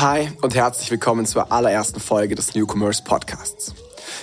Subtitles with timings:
[0.00, 3.74] Hi und herzlich willkommen zur allerersten Folge des New Commerce Podcasts.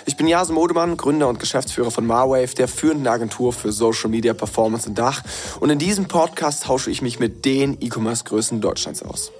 [0.05, 4.33] Ich bin Jasen Modemann, Gründer und Geschäftsführer von Marwave, der führenden Agentur für Social Media
[4.33, 5.21] Performance in Dach.
[5.59, 9.33] Und in diesem Podcast tausche ich mich mit den E-Commerce-Größen Deutschlands aus.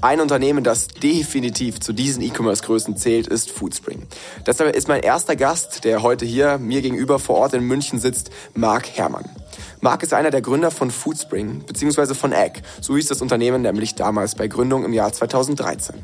[0.00, 4.06] Ein Unternehmen, das definitiv zu diesen E-Commerce-Größen zählt, ist Foodspring.
[4.46, 8.30] Deshalb ist mein erster Gast, der heute hier mir gegenüber vor Ort in München sitzt,
[8.54, 9.28] Marc Herrmann.
[9.86, 12.60] Marc ist einer der Gründer von Foodspring, beziehungsweise von Egg.
[12.80, 15.94] So hieß das Unternehmen nämlich damals bei Gründung im Jahr 2013.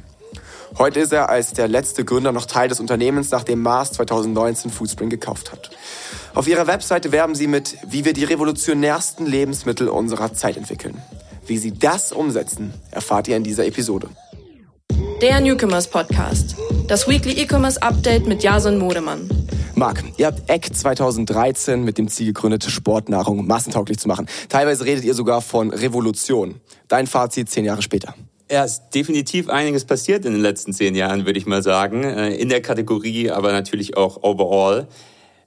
[0.78, 5.10] Heute ist er als der letzte Gründer noch Teil des Unternehmens, nachdem Mars 2019 Foodspring
[5.10, 5.70] gekauft hat.
[6.32, 11.02] Auf ihrer Webseite werben sie mit, wie wir die revolutionärsten Lebensmittel unserer Zeit entwickeln.
[11.44, 14.08] Wie sie das umsetzen, erfahrt ihr in dieser Episode.
[15.20, 16.54] Der Newcomers Podcast.
[16.86, 19.41] Das Weekly E-Commerce Update mit Jason Modemann.
[19.74, 24.28] Marc, ihr habt Eck 2013 mit dem Ziel gegründet, Sportnahrung massentauglich zu machen.
[24.48, 26.60] Teilweise redet ihr sogar von Revolution.
[26.88, 28.14] Dein Fazit zehn Jahre später.
[28.50, 32.04] Ja, ist definitiv einiges passiert in den letzten zehn Jahren, würde ich mal sagen.
[32.04, 34.88] Äh, in der Kategorie, aber natürlich auch overall.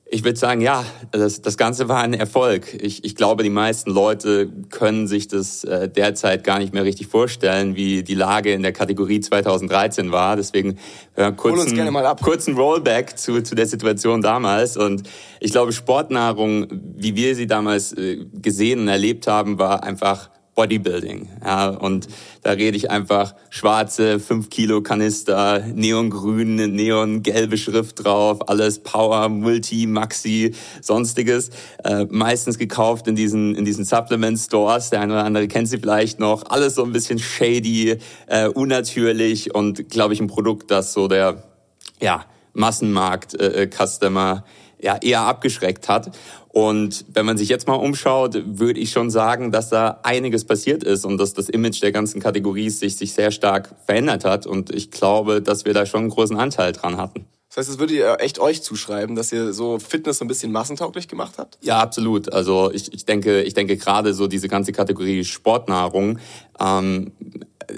[0.07, 2.77] Ich würde sagen, ja, das, das Ganze war ein Erfolg.
[2.79, 7.07] Ich, ich glaube, die meisten Leute können sich das äh, derzeit gar nicht mehr richtig
[7.07, 10.35] vorstellen, wie die Lage in der Kategorie 2013 war.
[10.35, 10.77] Deswegen
[11.15, 14.77] äh, kurzen, kurzen Rollback zu, zu der Situation damals.
[14.77, 20.29] Und ich glaube, Sportnahrung, wie wir sie damals äh, gesehen und erlebt haben, war einfach
[20.55, 21.27] Bodybuilding.
[21.43, 22.07] Ja, und
[22.41, 29.85] da rede ich einfach schwarze 5 Kilo Kanister, neongrün, neongelbe Schrift drauf, alles Power, Multi,
[29.85, 31.49] Maxi, sonstiges.
[31.83, 34.89] Äh, meistens gekauft in diesen, in diesen Supplement Stores.
[34.89, 36.43] Der eine oder andere kennt sie vielleicht noch.
[36.49, 41.43] Alles so ein bisschen shady, äh, unnatürlich und glaube ich ein Produkt, das so der,
[42.01, 46.11] ja, Massenmarkt-Customer äh, ja, eher abgeschreckt hat.
[46.49, 50.83] Und wenn man sich jetzt mal umschaut, würde ich schon sagen, dass da einiges passiert
[50.83, 54.47] ist und dass das Image der ganzen Kategorie sich, sich sehr stark verändert hat.
[54.47, 57.25] Und ich glaube, dass wir da schon einen großen Anteil dran hatten.
[57.49, 60.51] Das heißt, das würde ihr echt euch zuschreiben, dass ihr so Fitness so ein bisschen
[60.51, 61.57] massentauglich gemacht habt?
[61.61, 62.33] Ja, absolut.
[62.33, 66.19] Also ich, ich denke, ich denke gerade so diese ganze Kategorie Sportnahrung
[66.59, 67.13] ähm,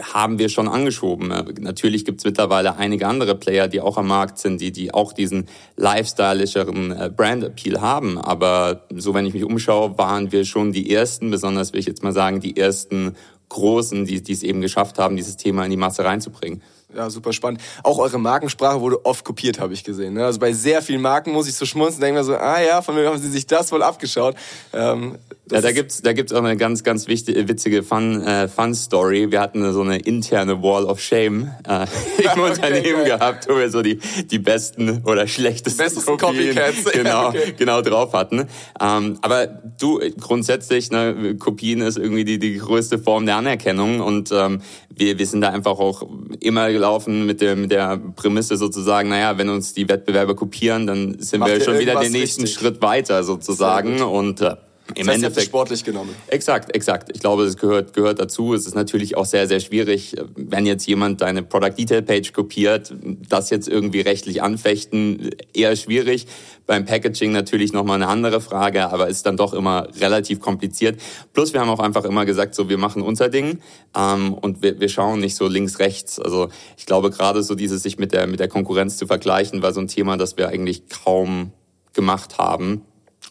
[0.01, 1.27] haben wir schon angeschoben.
[1.59, 5.13] Natürlich gibt es mittlerweile einige andere Player, die auch am Markt sind, die, die auch
[5.13, 8.17] diesen lifestyleischeren äh, Brand-Appeal haben.
[8.17, 12.03] Aber so, wenn ich mich umschaue, waren wir schon die Ersten, besonders will ich jetzt
[12.03, 13.15] mal sagen, die ersten
[13.49, 16.61] Großen, die, die es eben geschafft haben, dieses Thema in die Masse reinzubringen
[16.95, 17.61] ja, super spannend.
[17.83, 20.13] Auch eure Markensprache wurde oft kopiert, habe ich gesehen.
[20.13, 20.25] Ne?
[20.25, 22.95] Also bei sehr vielen Marken muss ich so schmunzeln, denke mir so, ah ja, von
[22.95, 24.35] mir haben sie sich das wohl abgeschaut.
[24.73, 25.17] Ähm,
[25.51, 29.31] ja, da gibt's da gibt's auch eine ganz ganz wichtige witzige Fun äh, Fun Story.
[29.31, 31.85] Wir hatten so eine interne Wall of Shame äh,
[32.17, 33.17] im okay, Unternehmen geil.
[33.17, 33.99] gehabt, wo wir so die
[34.29, 37.53] die besten oder schlechtesten, besten Kopien, Copycats genau okay.
[37.57, 38.47] genau drauf hatten.
[38.79, 44.31] Ähm, aber du grundsätzlich ne, Kopien ist irgendwie die die größte Form der Anerkennung und
[44.31, 46.03] ähm, wir wir sind da einfach auch
[46.39, 51.19] immer gelaufen mit der mit der Prämisse sozusagen, naja, wenn uns die Wettbewerber kopieren, dann
[51.19, 52.59] sind Macht wir schon wieder den nächsten richtig.
[52.59, 54.55] Schritt weiter sozusagen und äh,
[54.95, 56.15] im das heißt, Endeffekt sportlich genommen.
[56.27, 57.09] Exakt, exakt.
[57.13, 58.53] Ich glaube, es gehört gehört dazu.
[58.53, 62.93] Es ist natürlich auch sehr sehr schwierig, wenn jetzt jemand deine Product Detail Page kopiert,
[63.29, 66.27] das jetzt irgendwie rechtlich anfechten, eher schwierig.
[66.65, 70.99] Beim Packaging natürlich nochmal eine andere Frage, aber ist dann doch immer relativ kompliziert.
[71.33, 73.59] Plus wir haben auch einfach immer gesagt, so wir machen unser Ding
[73.95, 76.19] ähm, und wir, wir schauen nicht so links rechts.
[76.19, 79.73] Also ich glaube gerade so dieses sich mit der mit der Konkurrenz zu vergleichen war
[79.73, 81.51] so ein Thema, das wir eigentlich kaum
[81.93, 82.83] gemacht haben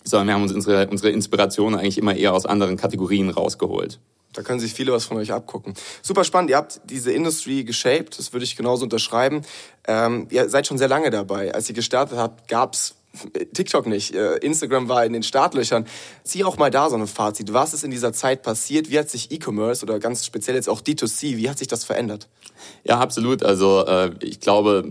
[0.06, 3.98] sondern wir haben uns unsere, unsere Inspiration eigentlich immer eher aus anderen Kategorien rausgeholt.
[4.32, 5.74] Da können sich viele was von euch abgucken.
[6.02, 6.50] Super spannend.
[6.50, 8.18] Ihr habt diese Industry geshaped.
[8.18, 9.42] Das würde ich genauso unterschreiben.
[9.88, 11.54] Ähm, ihr seid schon sehr lange dabei.
[11.54, 12.95] Als ihr gestartet habt, gab's
[13.54, 14.14] TikTok nicht.
[14.14, 15.86] Äh, Instagram war in den Startlöchern.
[16.24, 17.52] Zieh auch mal da so ein Fazit.
[17.52, 18.90] Was ist in dieser Zeit passiert?
[18.90, 22.28] Wie hat sich E-Commerce oder ganz speziell jetzt auch D2C, wie hat sich das verändert?
[22.84, 23.42] Ja, absolut.
[23.42, 24.84] Also äh, ich glaube,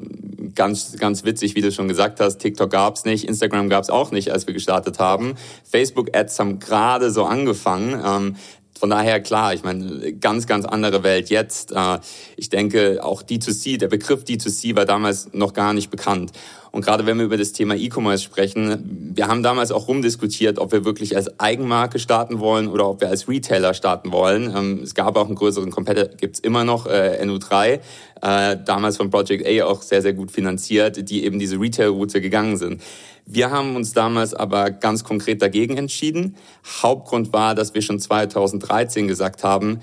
[0.55, 4.31] ganz, ganz witzig, wie du schon gesagt hast, TikTok gab's nicht, Instagram gab's auch nicht,
[4.31, 5.35] als wir gestartet haben.
[5.69, 8.37] Facebook-Ads haben gerade so angefangen.
[8.77, 11.71] Von daher klar, ich meine, ganz, ganz andere Welt jetzt.
[11.71, 11.99] Äh,
[12.35, 16.31] ich denke, auch D2C, der Begriff D2C war damals noch gar nicht bekannt.
[16.75, 20.73] Und gerade wenn wir über das Thema E-Commerce sprechen, wir haben damals auch rumdiskutiert, ob
[20.73, 24.53] wir wirklich als Eigenmarke starten wollen oder ob wir als Retailer starten wollen.
[24.53, 27.79] Ähm, es gab auch einen größeren Competitor, gibt's immer noch, äh, NU3,
[28.21, 32.57] äh, damals von Project A auch sehr, sehr gut finanziert, die eben diese Retail-Route gegangen
[32.57, 32.81] sind.
[33.25, 36.35] Wir haben uns damals aber ganz konkret dagegen entschieden.
[36.81, 39.79] Hauptgrund war, dass wir schon 2013 gesagt haben,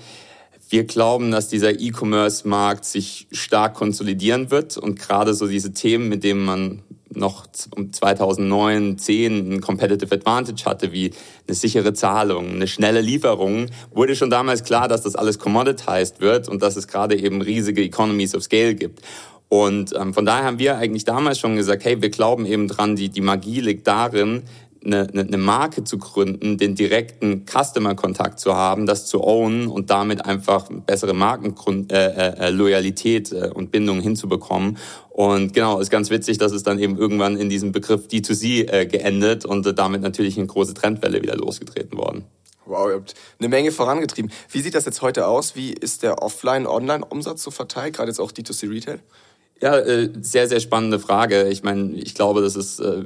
[0.69, 6.23] wir glauben, dass dieser E-Commerce-Markt sich stark konsolidieren wird und gerade so diese Themen, mit
[6.23, 6.81] denen man
[7.15, 7.45] noch
[7.75, 11.11] um 2009, 10 ein Competitive Advantage hatte, wie
[11.47, 16.49] eine sichere Zahlung, eine schnelle Lieferung, wurde schon damals klar, dass das alles commoditized wird
[16.49, 19.01] und dass es gerade eben riesige Economies of Scale gibt.
[19.53, 22.95] Und ähm, von daher haben wir eigentlich damals schon gesagt, hey, wir glauben eben dran,
[22.95, 24.41] die, die Magie liegt darin,
[24.83, 30.25] eine, eine Marke zu gründen, den direkten Customer-Kontakt zu haben, das zu ownen und damit
[30.25, 34.79] einfach bessere Markenloyalität äh, äh, äh, und Bindung hinzubekommen.
[35.11, 38.87] Und genau, ist ganz witzig, dass es dann eben irgendwann in diesem Begriff D2C äh,
[38.87, 42.23] geendet und äh, damit natürlich eine große Trendwelle wieder losgetreten worden.
[42.65, 44.31] Wow, ihr habt eine Menge vorangetrieben.
[44.49, 45.55] Wie sieht das jetzt heute aus?
[45.55, 48.99] Wie ist der Offline-Online-Umsatz so verteilt, gerade jetzt auch D2C Retail?
[49.63, 51.47] Ja, äh, sehr, sehr spannende Frage.
[51.47, 53.01] Ich meine, ich glaube, das ist äh,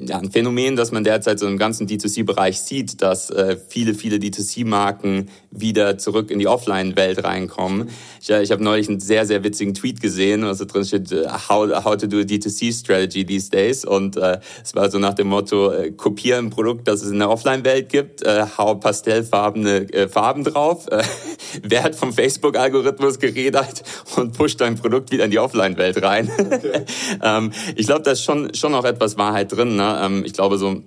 [0.00, 4.16] ja, ein Phänomen, das man derzeit so im ganzen D2C-Bereich sieht, dass äh, viele, viele
[4.16, 7.90] D2C-Marken wieder zurück in die Offline-Welt reinkommen.
[8.20, 11.28] Ich, äh, ich habe neulich einen sehr, sehr witzigen Tweet gesehen, also drin steht, äh,
[11.48, 13.84] how, how to do a D2C-Strategy these days.
[13.84, 17.20] Und äh, es war so nach dem Motto, äh, kopiere ein Produkt, das es in
[17.20, 21.04] der Offline-Welt gibt, äh, hau pastellfarbene äh, Farben drauf, äh,
[21.62, 23.84] werd vom Facebook-Algorithmus geredet
[24.16, 26.30] und push dein Produkt wieder in die Offline-Welt rein.
[26.38, 26.84] Okay.
[27.22, 29.76] ähm, ich glaube, da ist schon, schon auch etwas Wahrheit drin.
[29.76, 30.00] Ne?
[30.02, 30.82] Ähm, ich glaube, so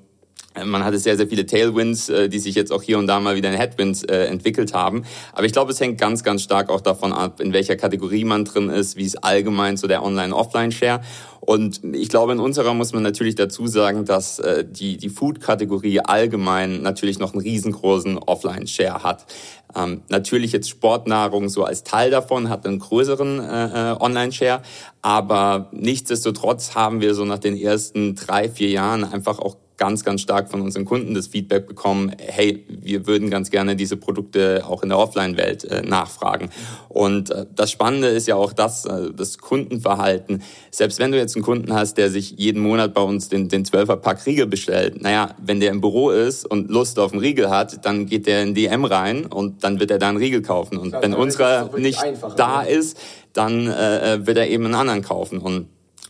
[0.65, 3.35] man hatte sehr, sehr viele Tailwinds, äh, die sich jetzt auch hier und da mal
[3.35, 5.03] wieder in Headwinds äh, entwickelt haben.
[5.33, 8.45] Aber ich glaube, es hängt ganz, ganz stark auch davon ab, in welcher Kategorie man
[8.45, 11.01] drin ist, wie es allgemein so der Online-Offline-Share.
[11.39, 15.99] Und ich glaube, in unserer muss man natürlich dazu sagen, dass äh, die, die Food-Kategorie
[15.99, 19.25] allgemein natürlich noch einen riesengroßen Offline-Share hat.
[19.75, 24.61] Ähm, natürlich jetzt Sportnahrung so als Teil davon hat einen größeren äh, äh, Online-Share,
[25.01, 30.21] aber nichtsdestotrotz haben wir so nach den ersten drei, vier Jahren einfach auch ganz, ganz
[30.21, 34.83] stark von unseren Kunden das Feedback bekommen, hey, wir würden ganz gerne diese Produkte auch
[34.83, 36.49] in der Offline-Welt äh, nachfragen.
[36.89, 40.43] Und äh, das Spannende ist ja auch das, äh, das Kundenverhalten.
[40.71, 43.65] Selbst wenn du jetzt einen Kunden hast, der sich jeden Monat bei uns den, den
[43.65, 47.85] 12er-Pack Riegel bestellt, naja, wenn der im Büro ist und Lust auf einen Riegel hat,
[47.85, 50.77] dann geht der in DM rein und dann wird er da einen Riegel kaufen.
[50.77, 51.99] Und Klar, wenn unserer nicht
[52.37, 52.69] da ne?
[52.69, 52.97] ist,
[53.33, 55.39] dann äh, äh, wird er eben einen anderen kaufen.
[55.39, 55.67] Und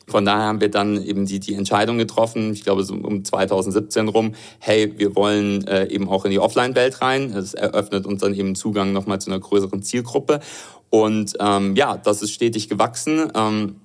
[0.08, 4.08] von daher haben wir dann eben die, die Entscheidung getroffen, ich glaube so um 2017
[4.10, 7.32] rum, hey, wir wollen äh, eben auch in die Offline-Welt rein.
[7.32, 10.40] Es eröffnet uns dann eben Zugang nochmal zu einer größeren Zielgruppe.
[10.90, 13.32] Und ähm, ja, das ist stetig gewachsen.
[13.34, 13.78] Ähm,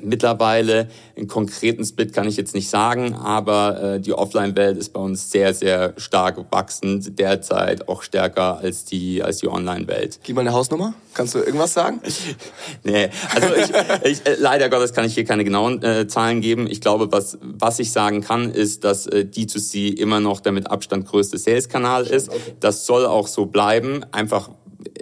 [0.00, 5.00] Mittlerweile einen konkreten Split kann ich jetzt nicht sagen, aber äh, die Offline-Welt ist bei
[5.00, 10.20] uns sehr, sehr stark wachsend, derzeit auch stärker als die, als die Online-Welt.
[10.22, 10.94] Gib mal eine Hausnummer.
[11.14, 12.00] Kannst du irgendwas sagen?
[12.84, 16.66] nee, also ich, ich, äh, leider Gottes kann ich hier keine genauen äh, Zahlen geben.
[16.68, 20.70] Ich glaube, was, was ich sagen kann, ist, dass äh, D2C immer noch der mit
[20.70, 22.28] Abstand größte Sales-Kanal ist.
[22.28, 22.38] Okay.
[22.60, 24.04] Das soll auch so bleiben.
[24.12, 24.50] Einfach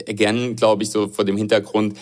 [0.09, 1.97] again, glaube ich, so vor dem Hintergrund,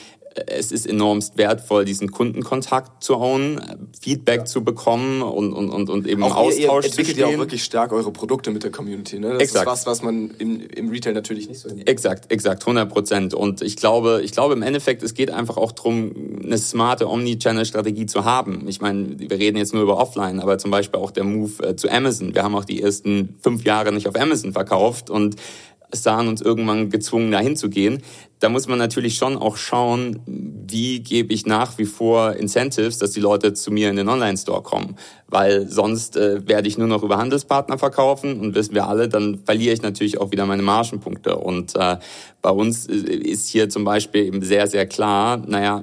[0.47, 3.61] es ist enormst wertvoll, diesen Kundenkontakt zu ownen,
[4.01, 4.45] Feedback ja.
[4.45, 7.65] zu bekommen und, und, und, und eben auch Austausch ihr, ihr entwickelt ja auch wirklich
[7.65, 9.19] stark eure Produkte mit der Community.
[9.19, 9.35] Ne?
[9.35, 9.67] Das exakt.
[9.67, 11.91] ist was, was man im, im Retail natürlich nicht so hinbekommt.
[11.91, 13.35] Exakt, exakt, 100 Prozent.
[13.35, 16.13] Und ich glaube, ich glaube im Endeffekt, es geht einfach auch darum,
[16.43, 18.67] eine smarte Omni-Channel-Strategie zu haben.
[18.69, 21.77] Ich meine, wir reden jetzt nur über Offline, aber zum Beispiel auch der Move äh,
[21.77, 22.35] zu Amazon.
[22.35, 25.37] Wir haben auch die ersten fünf Jahre nicht auf Amazon verkauft und
[25.93, 28.03] sahen uns irgendwann gezwungen, dahin zu gehen
[28.43, 33.13] da muss man natürlich schon auch schauen, wie gebe ich nach wie vor Incentives, dass
[33.13, 34.97] die Leute zu mir in den Online-Store kommen.
[35.29, 39.39] Weil sonst äh, werde ich nur noch über Handelspartner verkaufen und wissen wir alle, dann
[39.45, 41.37] verliere ich natürlich auch wieder meine Margenpunkte.
[41.37, 41.99] Und äh,
[42.43, 45.83] bei uns ist hier zum Beispiel eben sehr, sehr klar, naja,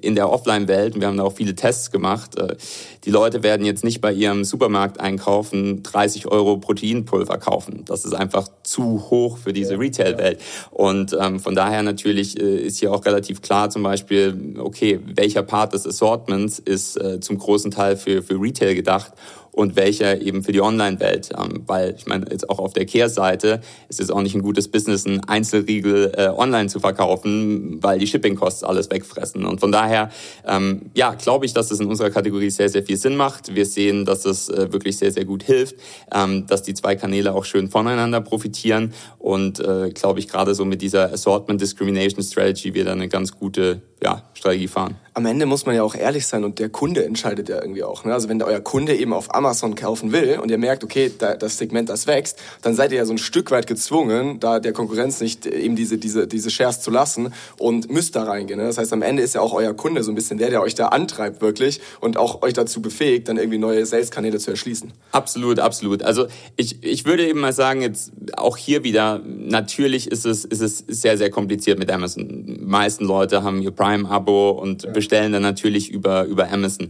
[0.00, 2.56] in der Offline-Welt, und wir haben da auch viele Tests gemacht, äh,
[3.04, 7.84] die Leute werden jetzt nicht bei ihrem Supermarkt einkaufen, 30 Euro Proteinpulver kaufen.
[7.86, 10.40] Das ist einfach zu hoch für diese Retail-Welt.
[10.70, 15.00] Und ähm, von daher natürlich natürlich äh, ist hier auch relativ klar zum Beispiel, okay,
[15.04, 19.12] welcher Part des Assortments ist äh, zum großen Teil für, für Retail gedacht
[19.58, 21.30] und welcher eben für die Online-Welt.
[21.36, 24.68] Ähm, weil ich meine, jetzt auch auf der Kehrseite ist es auch nicht ein gutes
[24.68, 29.44] Business, einen Einzelriegel äh, online zu verkaufen, weil die Shipping-Costs alles wegfressen.
[29.44, 30.10] Und von daher,
[30.46, 33.52] ähm, ja, glaube ich, dass es in unserer Kategorie sehr, sehr viel Sinn macht.
[33.56, 35.74] Wir sehen, dass es äh, wirklich sehr, sehr gut hilft,
[36.14, 40.64] ähm, dass die zwei Kanäle auch schön voneinander profitieren und äh, glaube ich, gerade so
[40.64, 44.96] mit dieser Assortment Discrimination Strategy wir da eine ganz gute ja, Strategie fahren.
[45.14, 48.04] Am Ende muss man ja auch ehrlich sein und der Kunde entscheidet ja irgendwie auch.
[48.04, 48.14] Ne?
[48.14, 51.58] Also wenn euer Kunde eben auf Amazon kaufen will und ihr merkt, okay, da, das
[51.58, 55.20] Segment, das wächst, dann seid ihr ja so ein Stück weit gezwungen, da der Konkurrenz
[55.20, 58.58] nicht eben diese, diese, diese Shares zu lassen und müsst da reingehen.
[58.58, 58.66] Ne?
[58.66, 60.74] Das heißt, am Ende ist ja auch euer Kunde so ein bisschen der, der euch
[60.74, 64.92] da antreibt wirklich und auch euch dazu befähigt, dann irgendwie neue Sales-Kanäle zu erschließen.
[65.12, 66.02] Absolut, absolut.
[66.02, 66.26] Also
[66.56, 70.84] ich, ich würde eben mal sagen, jetzt auch hier wieder, natürlich ist es, ist es
[70.86, 72.46] sehr, sehr kompliziert mit Amazon.
[72.46, 76.88] Die meisten Leute haben ihr Prime Prime-Abo und bestellen dann natürlich über, über Amazon.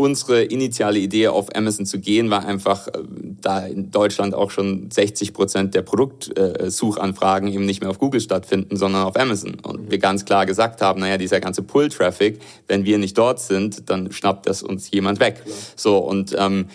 [0.00, 2.92] Unsere initiale Idee auf Amazon zu gehen war einfach, äh,
[3.40, 8.76] da in Deutschland auch schon 60 Prozent der Produktsuchanfragen eben nicht mehr auf Google stattfinden,
[8.76, 9.54] sondern auf Amazon.
[9.62, 9.90] Und mhm.
[9.90, 14.12] wir ganz klar gesagt haben, naja, dieser ganze Pull-Traffic, wenn wir nicht dort sind, dann
[14.12, 15.42] schnappt das uns jemand weg.
[15.44, 15.56] Klar.
[15.76, 16.66] So, und ähm,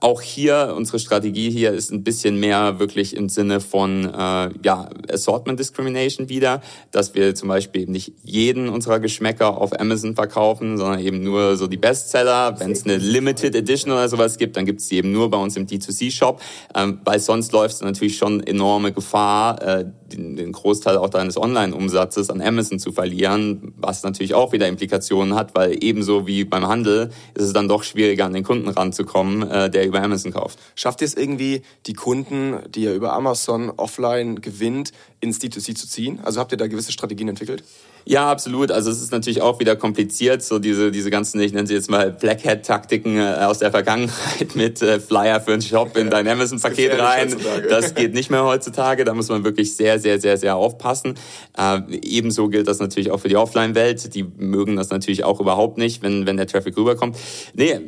[0.00, 4.88] auch hier, unsere Strategie hier ist ein bisschen mehr wirklich im Sinne von äh, ja,
[5.10, 6.60] Assortment Discrimination wieder,
[6.90, 11.56] dass wir zum Beispiel eben nicht jeden unserer Geschmäcker auf Amazon verkaufen, sondern eben nur
[11.56, 12.58] so die Bestseller.
[12.58, 15.38] Wenn es eine Limited Edition oder sowas gibt, dann gibt es die eben nur bei
[15.38, 16.40] uns im D2C-Shop,
[16.74, 21.36] ähm, weil sonst läuft es natürlich schon enorme Gefahr, äh, den, den Großteil auch deines
[21.36, 26.66] Online-Umsatzes an Amazon zu verlieren, was natürlich auch wieder Implikationen hat, weil ebenso wie beim
[26.66, 30.58] Handel ist es dann doch schwieriger, an den Kunden ranzukommen, äh, der über Amazon kauft.
[30.74, 35.88] Schafft ihr es irgendwie, die Kunden, die ihr über Amazon offline gewinnt, ins D2C zu
[35.88, 36.20] ziehen?
[36.22, 37.64] Also habt ihr da gewisse Strategien entwickelt?
[38.04, 38.70] Ja, absolut.
[38.72, 41.90] Also es ist natürlich auch wieder kompliziert, so diese, diese ganzen, ich nenne sie jetzt
[41.90, 46.26] mal Black Hat-Taktiken äh, aus der Vergangenheit mit äh, Flyer für einen Shop in dein
[46.26, 47.36] Amazon-Paket rein.
[47.68, 49.04] Das geht nicht mehr heutzutage.
[49.04, 51.14] Da muss man wirklich sehr, sehr, sehr, sehr aufpassen.
[51.56, 54.14] Äh, ebenso gilt das natürlich auch für die Offline-Welt.
[54.14, 57.16] Die mögen das natürlich auch überhaupt nicht, wenn, wenn der Traffic rüberkommt.
[57.54, 57.80] Nee,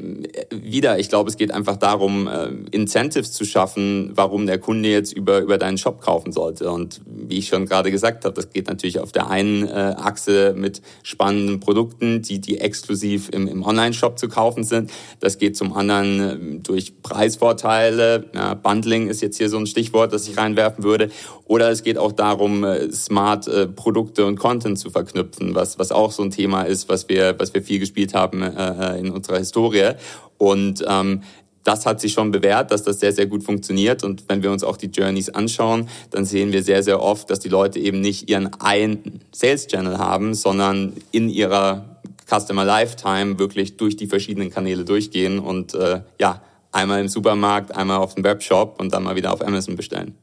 [0.50, 5.12] wieder, ich glaube, es geht einfach darum, äh, Incentives zu schaffen, warum der Kunde jetzt
[5.12, 6.70] über, über deinen Shop kaufen sollte.
[6.70, 10.54] Und wie ich schon gerade gesagt habe, das geht natürlich auf der einen äh, Achse
[10.56, 14.90] mit spannenden Produkten, die, die exklusiv im, im Online-Shop zu kaufen sind.
[15.20, 18.30] Das geht zum anderen ähm, durch Preisvorteile.
[18.34, 21.10] Ja, Bundling ist jetzt hier so ein Stichwort, das ich reinwerfen würde.
[21.46, 25.92] Oder es geht auch darum, äh, smart äh, Produkte und Content zu verknüpfen, was, was
[25.92, 29.38] auch so ein Thema ist, was wir, was wir viel gespielt haben äh, in unserer
[29.38, 29.92] Historie.
[30.38, 31.22] Und ähm,
[31.64, 34.04] das hat sich schon bewährt, dass das sehr, sehr gut funktioniert.
[34.04, 37.40] Und wenn wir uns auch die Journeys anschauen, dann sehen wir sehr, sehr oft, dass
[37.40, 43.76] die Leute eben nicht ihren einen Sales Channel haben, sondern in ihrer Customer Lifetime wirklich
[43.76, 46.42] durch die verschiedenen Kanäle durchgehen und äh, ja,
[46.72, 50.14] einmal im Supermarkt, einmal auf dem Webshop und dann mal wieder auf Amazon bestellen.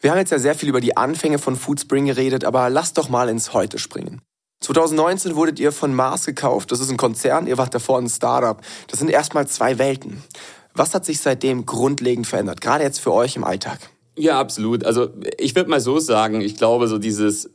[0.00, 3.08] Wir haben jetzt ja sehr viel über die Anfänge von Foodspring geredet, aber lasst doch
[3.08, 4.20] mal ins Heute springen.
[4.62, 6.72] 2019 wurdet ihr von Mars gekauft.
[6.72, 8.60] Das ist ein Konzern, ihr wart davor ein Startup.
[8.88, 10.22] Das sind erstmal zwei Welten.
[10.74, 13.78] Was hat sich seitdem grundlegend verändert, gerade jetzt für euch im Alltag?
[14.16, 14.84] Ja, absolut.
[14.84, 17.48] Also ich würde mal so sagen, ich glaube, so dieses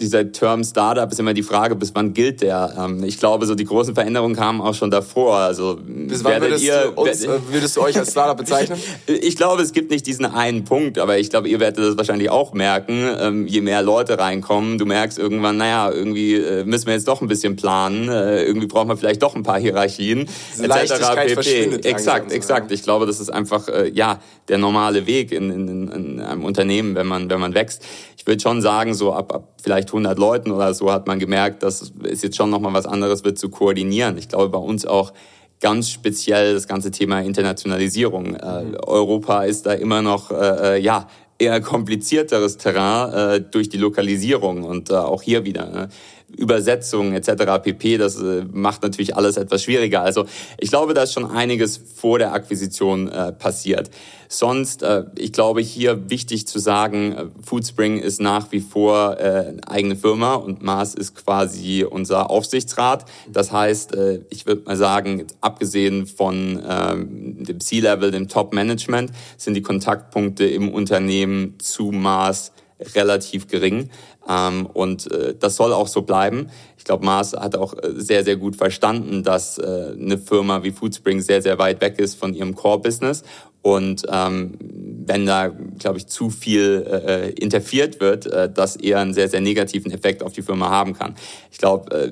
[0.00, 2.74] dieser Term Startup ist immer die Frage, bis wann gilt der?
[2.78, 5.36] Ähm, ich glaube, so die großen Veränderungen kamen auch schon davor.
[5.36, 8.78] Also bis wann würdest, ihr, du uns, äh, würdest du euch als Startup bezeichnen?
[9.06, 12.30] ich glaube, es gibt nicht diesen einen Punkt, aber ich glaube, ihr werdet das wahrscheinlich
[12.30, 13.08] auch merken.
[13.18, 17.20] Ähm, je mehr Leute reinkommen, du merkst irgendwann, naja, irgendwie äh, müssen wir jetzt doch
[17.20, 18.08] ein bisschen planen.
[18.08, 20.28] Äh, irgendwie brauchen wir vielleicht doch ein paar Hierarchien.
[20.60, 20.92] etc.
[21.26, 21.80] pp.
[21.84, 22.70] Exakt, exakt.
[22.70, 26.94] Ich glaube, das ist einfach ja der normale Weg in, in in, in einem Unternehmen,
[26.94, 27.84] wenn man, wenn man wächst.
[28.16, 31.62] Ich würde schon sagen, so ab, ab vielleicht 100 Leuten oder so hat man gemerkt,
[31.62, 34.18] dass es jetzt schon nochmal was anderes wird zu koordinieren.
[34.18, 35.12] Ich glaube, bei uns auch
[35.60, 38.34] ganz speziell das ganze Thema Internationalisierung.
[38.34, 38.76] Äh, mhm.
[38.86, 44.62] Europa ist da immer noch, äh, äh, ja, eher komplizierteres Terrain äh, durch die Lokalisierung
[44.62, 45.66] und äh, auch hier wieder.
[45.66, 45.88] Ne?
[46.36, 47.62] Übersetzungen etc.
[47.62, 47.98] pp.
[47.98, 50.02] Das äh, macht natürlich alles etwas schwieriger.
[50.02, 50.26] Also
[50.58, 53.90] ich glaube, da ist schon einiges vor der Akquisition äh, passiert.
[54.28, 59.54] Sonst, äh, ich glaube, hier wichtig zu sagen, äh, Foodspring ist nach wie vor äh,
[59.66, 63.04] eigene Firma und Mars ist quasi unser Aufsichtsrat.
[63.30, 69.54] Das heißt, äh, ich würde mal sagen, abgesehen von ähm, dem C-Level, dem Top-Management, sind
[69.54, 72.52] die Kontaktpunkte im Unternehmen zu Mars
[72.94, 73.90] relativ gering.
[74.28, 76.48] Ähm, und äh, das soll auch so bleiben.
[76.78, 80.70] Ich glaube, Mars hat auch äh, sehr, sehr gut verstanden, dass äh, eine Firma wie
[80.70, 83.22] Foodspring sehr, sehr weit weg ist von ihrem Core-Business.
[83.64, 84.58] Und ähm,
[85.06, 89.40] wenn da, glaube ich, zu viel äh, interferiert wird, äh, das eher einen sehr, sehr
[89.40, 91.14] negativen Effekt auf die Firma haben kann.
[91.50, 92.10] Ich glaube, äh,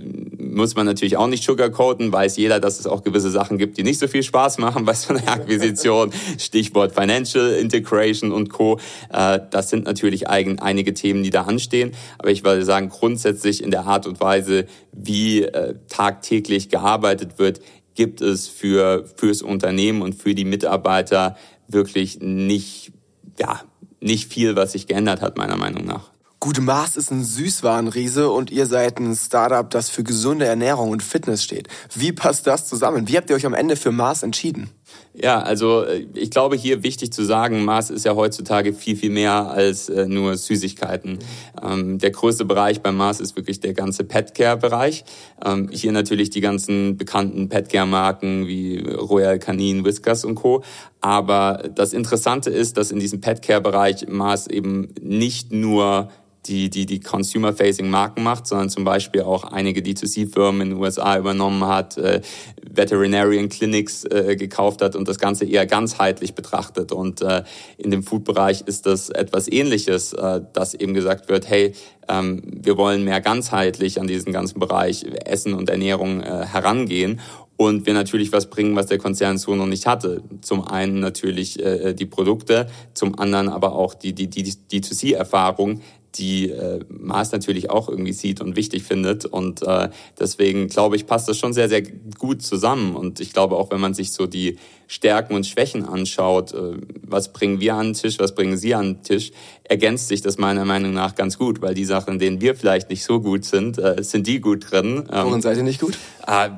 [0.53, 3.83] muss man natürlich auch nicht sugarcoaten, weiß jeder, dass es auch gewisse Sachen gibt, die
[3.83, 6.13] nicht so viel Spaß machen bei so einer Akquisition.
[6.39, 8.79] Stichwort Financial Integration und Co.
[9.13, 11.93] Äh, das sind natürlich einige Themen, die da anstehen.
[12.19, 17.61] Aber ich würde sagen, grundsätzlich in der Art und Weise, wie äh, tagtäglich gearbeitet wird,
[17.95, 21.37] gibt es für fürs Unternehmen und für die Mitarbeiter
[21.69, 22.93] wirklich nicht
[23.39, 23.61] ja
[24.01, 26.12] nicht viel, was sich geändert hat meiner Meinung nach.
[26.43, 31.01] Gute Maß ist ein Süßwarenriese und ihr seid ein Startup, das für gesunde Ernährung und
[31.01, 31.69] Fitness steht.
[31.95, 33.07] Wie passt das zusammen?
[33.07, 34.69] Wie habt ihr euch am Ende für Mars entschieden?
[35.15, 39.11] Ja, also äh, ich glaube hier wichtig zu sagen, Mars ist ja heutzutage viel, viel
[39.11, 41.21] mehr als äh, nur Süßigkeiten.
[41.63, 45.05] Ähm, der größte Bereich beim Mars ist wirklich der ganze Petcare-Bereich.
[45.45, 50.65] Ähm, hier natürlich die ganzen bekannten Petcare-Marken wie Royal Canin, Whiskers und Co.
[51.01, 56.11] Aber das Interessante ist, dass in diesem Petcare-Bereich Mars eben nicht nur
[56.47, 61.17] die, die, die Consumer-Facing Marken macht, sondern zum Beispiel auch einige D2C-Firmen in den USA
[61.17, 62.21] übernommen hat, äh,
[62.69, 66.91] Veterinarian Clinics äh, gekauft hat und das Ganze eher ganzheitlich betrachtet.
[66.91, 67.45] Und äh,
[67.79, 71.75] in dem Food-Bereich ist das etwas Ähnliches, äh, dass eben gesagt wird, hey,
[72.09, 77.21] ähm, wir wollen mehr ganzheitlich an diesen ganzen Bereich Essen und Ernährung äh, herangehen
[77.57, 80.23] und wir natürlich was bringen, was der Konzern so noch nicht hatte.
[80.41, 85.81] Zum einen natürlich äh, die Produkte, zum anderen aber auch die, die, die, die D2C-Erfahrung,
[86.15, 89.25] die äh, Mars natürlich auch irgendwie sieht und wichtig findet.
[89.25, 89.89] Und äh,
[90.19, 91.83] deswegen glaube ich, passt das schon sehr, sehr
[92.19, 92.97] gut zusammen.
[92.97, 96.77] Und ich glaube auch, wenn man sich so die Stärken und Schwächen anschaut, äh,
[97.07, 99.33] was bringen wir an den Tisch, was bringen Sie an den Tisch,
[99.65, 102.91] ergänzt sich das meiner Meinung nach ganz gut, weil die Sachen, in denen wir vielleicht
[102.91, 105.09] nicht so gut sind, äh, sind die gut drin.
[105.11, 105.97] Ähm, Worin seid ihr nicht gut?
[106.27, 106.51] Äh,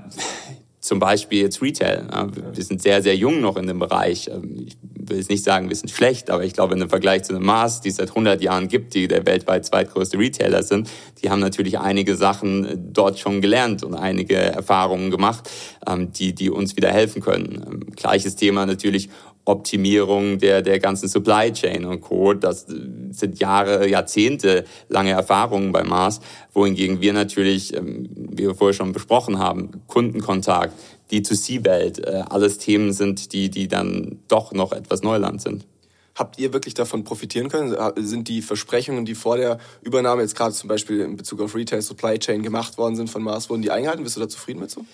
[0.85, 2.07] zum Beispiel jetzt Retail.
[2.53, 4.29] Wir sind sehr, sehr jung noch in dem Bereich.
[4.29, 4.77] Ähm, ich
[5.11, 7.81] will jetzt nicht sagen, wir sind schlecht, aber ich glaube, im Vergleich zu einem Mars,
[7.81, 10.91] die es seit 100 Jahren gibt, die der weltweit zweitgrößte Retailer sind,
[11.23, 15.51] die haben natürlich einige Sachen äh, dort schon gelernt und einige Erfahrungen gemacht,
[15.87, 17.65] ähm, die, die uns wieder helfen können.
[17.67, 19.09] Ähm, gleiches Thema natürlich
[19.45, 22.33] Optimierung der, der ganzen Supply Chain und Co.
[22.35, 22.67] Das
[23.11, 26.21] sind Jahre, Jahrzehnte lange Erfahrungen bei Mars,
[26.53, 30.73] wohingegen wir natürlich, ähm, wie wir vorher schon besprochen haben, Kundenkontakt,
[31.11, 35.67] D2C-Welt, äh, alles Themen sind, die, die dann doch noch etwas Neuland sind.
[36.15, 37.77] Habt ihr wirklich davon profitieren können?
[37.97, 41.83] Sind die Versprechungen, die vor der Übernahme jetzt gerade zum Beispiel in Bezug auf Retail
[41.83, 44.05] Supply Chain gemacht worden sind von Mars, wurden die eingehalten?
[44.05, 44.85] Bist du da zufrieden mit so?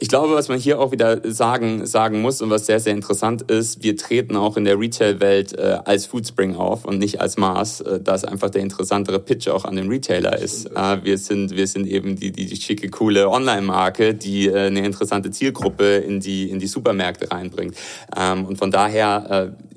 [0.00, 3.42] Ich glaube, was man hier auch wieder sagen, sagen muss und was sehr, sehr interessant
[3.42, 7.82] ist, wir treten auch in der Retail-Welt äh, als Foodspring auf und nicht als Mars,
[7.82, 10.66] äh, da es einfach der interessantere Pitch auch an den Retailer ist.
[10.66, 14.84] Äh, wir, sind, wir sind eben die, die, die schicke, coole Online-Marke, die äh, eine
[14.84, 17.76] interessante Zielgruppe in die, in die Supermärkte reinbringt.
[18.16, 19.72] Ähm, und von daher äh,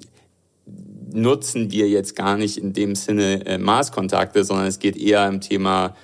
[1.16, 5.42] nutzen wir jetzt gar nicht in dem Sinne äh, Mars-Kontakte, sondern es geht eher im
[5.42, 5.96] Thema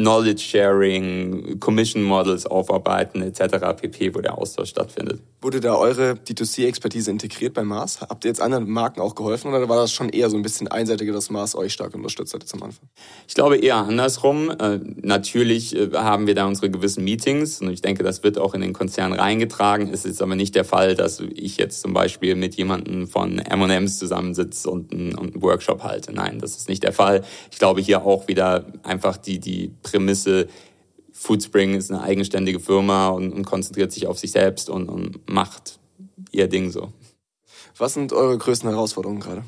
[0.00, 3.74] Knowledge Sharing, Commission Models aufarbeiten etc.
[3.76, 5.20] pp, wo der Austausch stattfindet.
[5.42, 8.02] Wurde da eure D2C-Expertise integriert bei Mars?
[8.02, 10.68] Habt ihr jetzt anderen Marken auch geholfen oder war das schon eher so ein bisschen
[10.68, 12.90] einseitiger, dass Mars euch stark unterstützt hat zum Anfang?
[13.26, 14.50] Ich glaube eher andersrum.
[14.50, 18.52] Äh, natürlich äh, haben wir da unsere gewissen Meetings und ich denke, das wird auch
[18.52, 19.88] in den Konzern reingetragen.
[19.94, 23.98] Es ist aber nicht der Fall, dass ich jetzt zum Beispiel mit jemandem von M&M's
[23.98, 26.12] zusammensitze und einen, und einen Workshop halte.
[26.12, 27.24] Nein, das ist nicht der Fall.
[27.50, 30.48] Ich glaube hier auch wieder einfach die, die Prämisse,
[31.20, 35.78] Foodspring ist eine eigenständige Firma und, und konzentriert sich auf sich selbst und, und macht
[36.32, 36.94] ihr Ding so.
[37.76, 39.44] Was sind eure größten Herausforderungen gerade?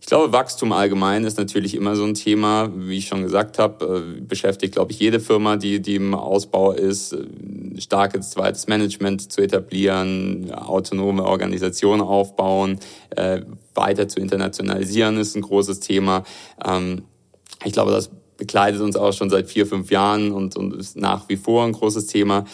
[0.00, 4.16] Ich glaube, Wachstum allgemein ist natürlich immer so ein Thema, wie ich schon gesagt habe,
[4.18, 7.24] äh, beschäftigt, glaube ich, jede Firma, die, die im Ausbau ist, äh,
[7.80, 13.42] starkes zweites Management zu etablieren, autonome Organisationen aufbauen, äh,
[13.74, 16.24] weiter zu internationalisieren, ist ein großes Thema.
[16.64, 17.02] Ähm,
[17.64, 21.28] ich glaube, das begleitet uns auch schon seit vier, fünf Jahren und, und ist nach
[21.28, 22.44] wie vor ein großes Thema.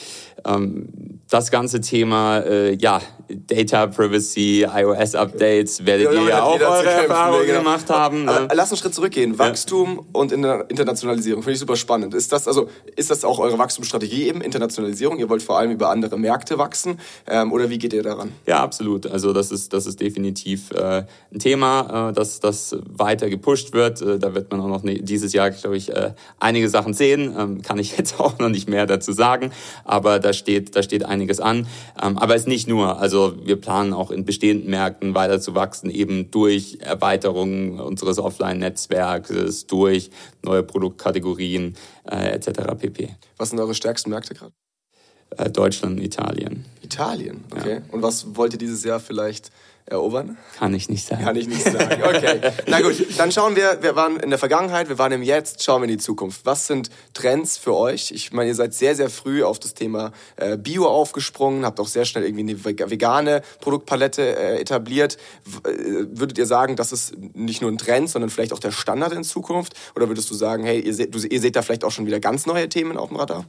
[0.45, 7.47] Ähm, das ganze Thema, äh, ja, Data Privacy, iOS-Updates, werdet ihr ja auch eure Erfahrungen
[7.47, 7.61] genau.
[7.61, 8.25] gemacht haben.
[8.27, 8.49] Ne?
[8.53, 9.39] Lass einen Schritt zurückgehen.
[9.39, 10.03] Wachstum ja.
[10.13, 12.13] und Internationalisierung finde ich super spannend.
[12.13, 15.19] Ist das also ist das auch eure Wachstumsstrategie eben Internationalisierung?
[15.19, 18.33] Ihr wollt vor allem über andere Märkte wachsen ähm, oder wie geht ihr daran?
[18.47, 19.07] Ja, absolut.
[19.07, 24.03] Also das ist das ist definitiv äh, ein Thema, äh, das das weiter gepusht wird.
[24.03, 27.35] Äh, da wird man auch noch ne, dieses Jahr, glaube ich, äh, einige Sachen sehen.
[27.39, 29.51] Ähm, kann ich jetzt auch noch nicht mehr dazu sagen,
[29.85, 31.67] aber da steht da steht einiges an.
[32.03, 32.99] Ähm, aber es ist nicht nur.
[32.99, 39.67] Also wir planen auch in bestehenden Märkten weiter zu wachsen, eben durch Erweiterung unseres Offline-Netzwerkes,
[39.67, 40.11] durch
[40.43, 41.75] neue Produktkategorien
[42.11, 42.75] äh, etc.
[42.79, 43.17] pp.
[43.37, 44.53] Was sind eure stärksten Märkte gerade?
[45.37, 46.65] Äh, Deutschland und Italien.
[46.83, 47.75] Italien, okay.
[47.75, 47.83] Ja.
[47.91, 49.51] Und was wollt ihr dieses Jahr vielleicht
[49.87, 50.37] erobern?
[50.57, 51.25] Kann ich nicht sagen.
[51.25, 52.03] Kann ich nicht sagen.
[52.03, 52.41] Okay.
[52.67, 55.83] Na gut, dann schauen wir, wir waren in der Vergangenheit, wir waren im Jetzt, schauen
[55.83, 56.45] wir in die Zukunft.
[56.45, 58.11] Was sind Trends für euch?
[58.11, 61.89] Ich meine, ihr seid sehr, sehr früh auf das Thema äh, Bio aufgesprungen, habt auch
[61.89, 65.19] sehr schnell irgendwie eine vegane Produktpalette äh, etabliert.
[65.65, 65.71] Äh,
[66.11, 69.25] würdet ihr sagen, das ist nicht nur ein Trend, sondern vielleicht auch der Standard in
[69.25, 69.75] Zukunft?
[69.95, 72.47] Oder würdest du sagen, hey, ihr seht, ihr seht da vielleicht auch schon wieder ganz
[72.47, 73.45] neue Themen auf dem Radar?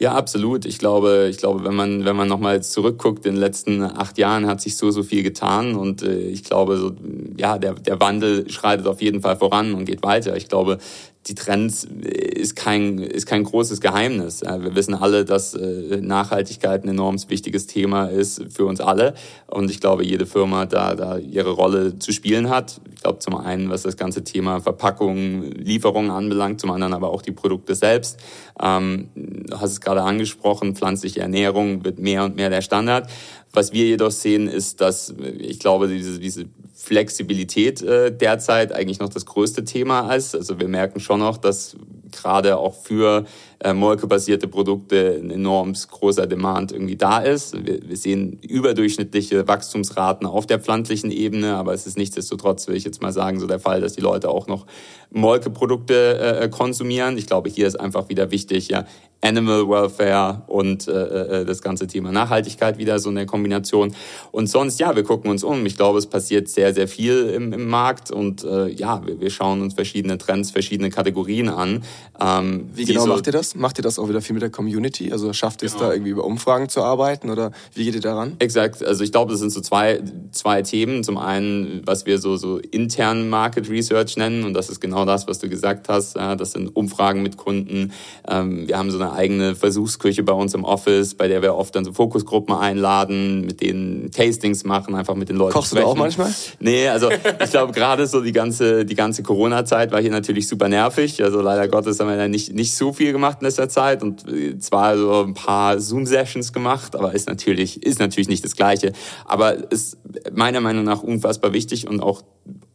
[0.00, 0.64] Ja, absolut.
[0.64, 4.46] Ich glaube, ich glaube, wenn man, wenn man nochmal zurückguckt, in den letzten acht Jahren
[4.46, 6.92] hat sich so, so viel getan und äh, ich glaube, so,
[7.36, 10.38] ja, der, der Wandel schreitet auf jeden Fall voran und geht weiter.
[10.38, 10.78] Ich glaube,
[11.26, 14.40] die Trends ist kein, ist kein großes Geheimnis.
[14.40, 19.12] Wir wissen alle, dass äh, Nachhaltigkeit ein enorm wichtiges Thema ist für uns alle.
[19.46, 22.80] Und ich glaube, jede Firma da, da ihre Rolle zu spielen hat.
[22.94, 27.20] Ich glaube, zum einen, was das ganze Thema Verpackung, Lieferung anbelangt, zum anderen aber auch
[27.20, 28.18] die Produkte selbst.
[28.60, 33.10] Ähm, du hast es gerade angesprochen, pflanzliche Ernährung wird mehr und mehr der Standard.
[33.52, 39.08] Was wir jedoch sehen, ist, dass ich glaube, diese, diese Flexibilität äh, derzeit eigentlich noch
[39.08, 40.34] das größte Thema ist.
[40.34, 41.76] Also wir merken schon noch, dass
[42.10, 43.26] gerade auch für
[43.62, 47.54] äh, molkebasierte Produkte ein enorm großer Demand irgendwie da ist.
[47.66, 52.84] Wir, wir sehen überdurchschnittliche Wachstumsraten auf der pflanzlichen Ebene, aber es ist nichtsdestotrotz, will ich
[52.84, 54.66] jetzt mal sagen, so der Fall, dass die Leute auch noch
[55.10, 57.18] Molkeprodukte äh, konsumieren.
[57.18, 58.86] Ich glaube, hier ist einfach wieder wichtig, ja,
[59.22, 63.94] Animal Welfare und äh, äh, das ganze Thema Nachhaltigkeit wieder so eine Kombination.
[64.32, 65.66] Und sonst, ja, wir gucken uns um.
[65.66, 69.30] Ich glaube, es passiert sehr, sehr viel im, im Markt und äh, ja, wir, wir
[69.30, 71.84] schauen uns verschiedene Trends, verschiedene Kategorien an.
[72.18, 73.49] Ähm, wie genau so macht ihr das?
[73.54, 75.12] Macht ihr das auch wieder viel mit der Community?
[75.12, 75.86] Also schafft ihr es genau.
[75.86, 78.36] da irgendwie über Umfragen zu arbeiten oder wie geht ihr daran?
[78.38, 78.84] Exakt.
[78.84, 80.00] Also ich glaube, das sind so zwei,
[80.32, 81.04] zwei Themen.
[81.04, 85.26] Zum einen, was wir so, so intern Market Research nennen und das ist genau das,
[85.28, 86.16] was du gesagt hast.
[86.16, 87.92] Das sind Umfragen mit Kunden.
[88.28, 91.74] Ähm, wir haben so eine eigene Versuchsküche bei uns im Office, bei der wir oft
[91.74, 95.82] dann so Fokusgruppen einladen, mit denen Tastings machen, einfach mit den Leuten Kochst sprechen.
[95.82, 96.32] du da auch manchmal?
[96.60, 100.68] Nee, also ich glaube gerade so die ganze, die ganze Corona-Zeit war hier natürlich super
[100.68, 101.22] nervig.
[101.22, 104.24] Also leider Gottes haben wir da nicht, nicht so viel gemacht in letzter Zeit und
[104.62, 108.92] zwar so ein paar Zoom-Sessions gemacht, aber ist natürlich, ist natürlich nicht das Gleiche.
[109.24, 109.98] Aber ist
[110.32, 112.22] meiner Meinung nach unfassbar wichtig und auch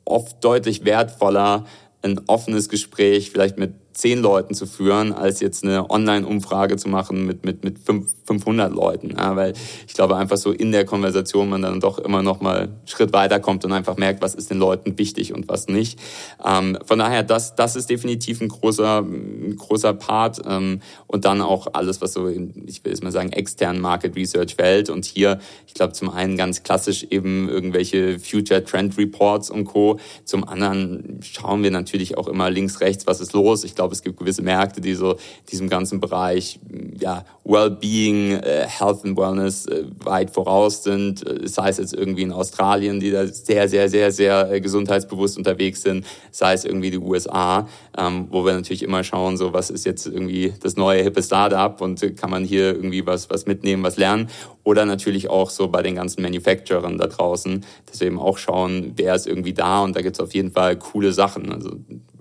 [0.06, 1.66] oft deutlich wertvoller,
[2.02, 7.26] ein offenes Gespräch vielleicht mit zehn Leuten zu führen, als jetzt eine Online-Umfrage zu machen
[7.26, 9.16] mit, mit, mit 500 Leuten.
[9.18, 9.54] Ja, weil
[9.88, 13.14] ich glaube einfach so in der Konversation man dann doch immer noch mal einen Schritt
[13.14, 15.98] weiterkommt und einfach merkt, was ist den Leuten wichtig und was nicht.
[16.46, 20.42] Ähm, von daher, das, das ist definitiv ein großer, ein großer Part.
[20.46, 24.16] Ähm, und dann auch alles, was so in, ich will jetzt mal sagen, externen Market
[24.16, 24.90] Research fällt.
[24.90, 30.00] Und hier, ich glaube, zum einen ganz klassisch eben irgendwelche Future Trend Reports und Co.
[30.26, 33.64] Zum anderen schauen wir natürlich auch immer links, rechts, was ist los.
[33.64, 35.18] Ich glaube, glaube, es gibt gewisse Märkte, die so
[35.52, 36.60] diesem ganzen Bereich
[37.00, 41.26] ja, Wellbeing, äh, Health and Wellness äh, weit voraus sind.
[41.26, 45.38] Äh, sei es jetzt irgendwie in Australien, die da sehr, sehr, sehr, sehr äh, gesundheitsbewusst
[45.38, 46.06] unterwegs sind.
[46.32, 50.08] Sei es irgendwie die USA, ähm, wo wir natürlich immer schauen, so was ist jetzt
[50.08, 53.98] irgendwie das neue hippe Startup und äh, kann man hier irgendwie was, was mitnehmen, was
[53.98, 54.30] lernen.
[54.64, 58.94] Oder natürlich auch so bei den ganzen Manufacturern da draußen, dass wir eben auch schauen,
[58.96, 61.52] wer ist irgendwie da und da gibt es auf jeden Fall coole Sachen.
[61.52, 61.78] Also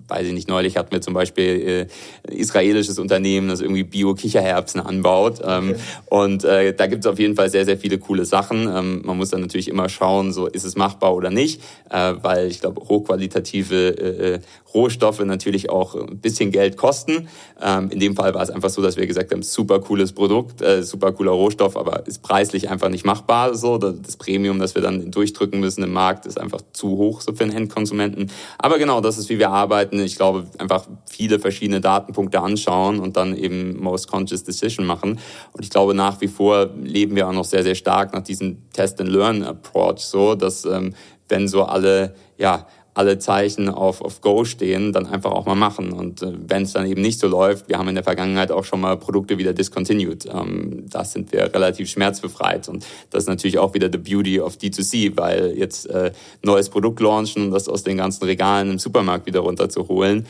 [0.07, 4.81] weiß ich nicht, neulich hatten wir zum Beispiel äh, ein israelisches Unternehmen, das irgendwie Bio-Kicherherbsen
[4.81, 5.41] anbaut.
[5.43, 5.79] Ähm, okay.
[6.05, 8.67] Und äh, da gibt es auf jeden Fall sehr, sehr viele coole Sachen.
[8.67, 12.47] Ähm, man muss dann natürlich immer schauen, so ist es machbar oder nicht, äh, weil
[12.47, 14.39] ich glaube, hochqualitative äh, äh
[14.75, 17.29] Rohstoffe natürlich auch ein bisschen Geld kosten.
[17.63, 20.61] Ähm, in dem Fall war es einfach so, dass wir gesagt haben, super cooles Produkt,
[20.61, 23.55] äh, super cooler Rohstoff, aber ist preislich einfach nicht machbar.
[23.55, 27.31] So das Premium, das wir dann durchdrücken müssen im Markt, ist einfach zu hoch so
[27.31, 28.29] für den Endkonsumenten.
[28.57, 29.94] Aber genau, das ist wie wir arbeiten.
[29.99, 35.19] Ich glaube, einfach viele verschiedene Datenpunkte anschauen und dann eben most conscious decision machen.
[35.53, 38.69] Und ich glaube, nach wie vor leben wir auch noch sehr, sehr stark nach diesem
[38.71, 40.93] Test and Learn Approach, so dass ähm,
[41.29, 45.91] wenn so alle ja alle Zeichen auf, auf Go stehen, dann einfach auch mal machen.
[45.91, 48.63] Und äh, wenn es dann eben nicht so läuft, wir haben in der Vergangenheit auch
[48.63, 50.25] schon mal Produkte wieder discontinued.
[50.25, 52.69] Ähm, da sind wir relativ schmerzbefreit.
[52.69, 57.01] Und das ist natürlich auch wieder the beauty of D2C, weil jetzt äh, neues Produkt
[57.01, 60.25] launchen und das aus den ganzen Regalen im Supermarkt wieder runterzuholen,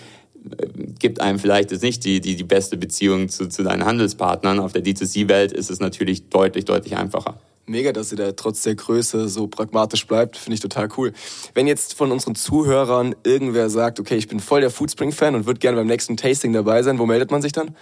[0.58, 4.60] äh, gibt einem vielleicht jetzt nicht die, die, die beste Beziehung zu, zu deinen Handelspartnern.
[4.60, 8.76] Auf der D2C-Welt ist es natürlich deutlich, deutlich einfacher mega, dass ihr da trotz der
[8.76, 10.38] Größe so pragmatisch bleibt.
[10.38, 11.14] Finde ich total cool.
[11.54, 15.60] Wenn jetzt von unseren Zuhörern irgendwer sagt, okay, ich bin voll der Foodspring-Fan und würde
[15.60, 17.76] gerne beim nächsten Tasting dabei sein, wo meldet man sich dann?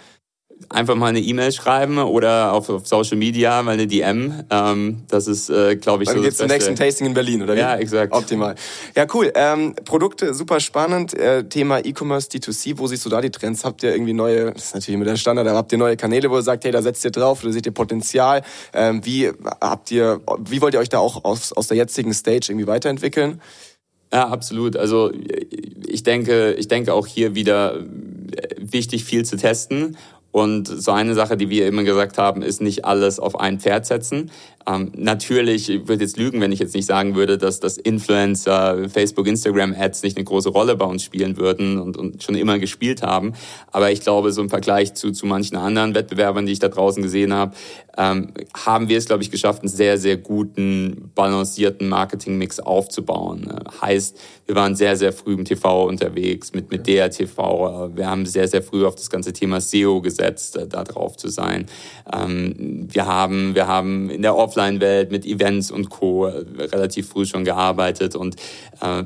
[0.68, 4.44] Einfach mal eine E-Mail schreiben oder auf, auf, Social Media mal eine DM.
[4.50, 7.54] Ähm, das ist, äh, glaube ich, Dann so geht's zum nächsten Tasting in Berlin, oder
[7.54, 7.60] wie?
[7.60, 8.12] Ja, exakt.
[8.12, 8.54] Optimal.
[8.96, 9.32] Ja, cool.
[9.34, 11.14] Ähm, Produkte, super spannend.
[11.14, 13.64] Äh, Thema E-Commerce, D2C, wo siehst du da die Trends?
[13.64, 16.30] Habt ihr irgendwie neue, das ist natürlich mit der Standard, aber habt ihr neue Kanäle,
[16.30, 18.42] wo ihr sagt, hey, da setzt ihr drauf, oder seht ihr Potenzial?
[18.72, 22.46] Ähm, wie habt ihr, wie wollt ihr euch da auch aus, aus der jetzigen Stage
[22.48, 23.40] irgendwie weiterentwickeln?
[24.12, 24.76] Ja, absolut.
[24.76, 25.10] Also
[25.86, 27.80] ich denke, ich denke auch hier wieder
[28.58, 29.96] wichtig, viel zu testen
[30.34, 33.86] und so eine Sache, die wir immer gesagt haben, ist nicht alles auf ein Pferd
[33.86, 34.32] setzen.
[34.66, 38.88] Ähm, natürlich, ich würde jetzt lügen, wenn ich jetzt nicht sagen würde, dass das Influencer,
[38.88, 42.58] Facebook, Instagram Ads nicht eine große Rolle bei uns spielen würden und, und schon immer
[42.58, 43.34] gespielt haben.
[43.72, 47.02] Aber ich glaube, so im Vergleich zu, zu manchen anderen Wettbewerbern, die ich da draußen
[47.02, 47.54] gesehen habe,
[47.96, 53.48] ähm, haben wir es, glaube ich, geschafft, einen sehr, sehr guten, balancierten Marketingmix aufzubauen.
[53.48, 57.90] Äh, heißt, wir waren sehr, sehr früh im TV unterwegs, mit, mit DRTV.
[57.94, 61.28] Wir haben sehr, sehr früh auf das ganze Thema SEO gesetzt, äh, da drauf zu
[61.28, 61.66] sein.
[62.12, 66.26] Ähm, wir haben, wir haben in der Off Offline-Welt mit Events und Co.
[66.26, 68.36] relativ früh schon gearbeitet und
[68.80, 69.04] äh,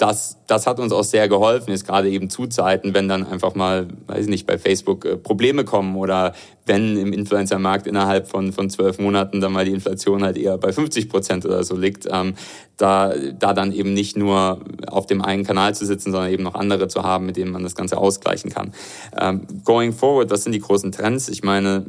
[0.00, 3.54] das, das hat uns auch sehr geholfen, ist gerade eben zu Zeiten, wenn dann einfach
[3.54, 6.32] mal, weiß ich nicht, bei Facebook äh, Probleme kommen oder
[6.64, 10.72] wenn im Influencer-Markt innerhalb von, von zwölf Monaten dann mal die Inflation halt eher bei
[10.72, 12.34] 50 Prozent oder so liegt, ähm,
[12.78, 16.54] da, da dann eben nicht nur auf dem einen Kanal zu sitzen, sondern eben noch
[16.54, 18.72] andere zu haben, mit denen man das Ganze ausgleichen kann.
[19.20, 21.28] Ähm, going forward, was sind die großen Trends?
[21.28, 21.84] Ich meine,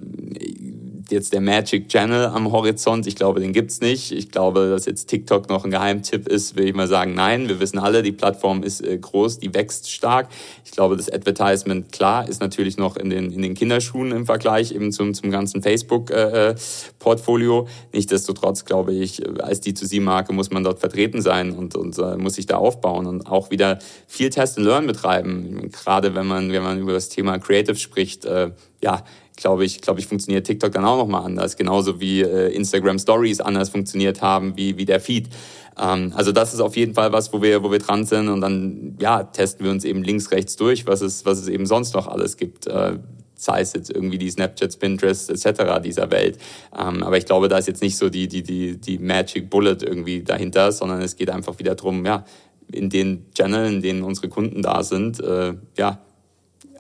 [1.12, 3.08] jetzt der Magic Channel am Horizont.
[3.08, 4.12] Ich glaube, den gibt's nicht.
[4.12, 7.50] Ich glaube, dass jetzt TikTok noch ein Geheimtipp ist, will ich mal sagen, nein.
[7.50, 10.30] Wir wissen alle, die Plattform ist äh, groß, die wächst stark.
[10.66, 14.72] Ich glaube, das Advertisement, klar, ist natürlich noch in den, in den Kinderschuhen im Vergleich
[14.72, 17.60] eben zum, zum ganzen Facebook-Portfolio.
[17.60, 22.36] Äh, äh Nichtsdestotrotz, glaube ich, als D2C-Marke muss man dort vertreten sein und, und muss
[22.36, 25.70] sich da aufbauen und auch wieder viel Test and Learn betreiben.
[25.72, 29.04] Gerade wenn man, wenn man über das Thema Creative spricht, äh, ja,
[29.42, 33.42] glaube ich, glaube ich, funktioniert TikTok dann auch nochmal anders, genauso wie äh, Instagram Stories
[33.42, 35.30] anders funktioniert haben wie, wie der Feed.
[35.78, 38.42] Ähm, also das ist auf jeden Fall was, wo wir, wo wir dran sind und
[38.42, 41.94] dann ja, testen wir uns eben links, rechts durch, was es, was es eben sonst
[41.94, 42.68] noch alles gibt.
[42.68, 43.00] Äh,
[43.42, 45.82] sei es jetzt irgendwie die Snapchats, Pinterest etc.
[45.84, 46.38] dieser Welt.
[46.78, 49.78] Ähm, aber ich glaube, da ist jetzt nicht so die, die, die, die Magic Bullet
[49.82, 52.24] irgendwie dahinter, sondern es geht einfach wieder drum, ja,
[52.72, 56.00] in den Channels, in denen unsere Kunden da sind, äh, ja,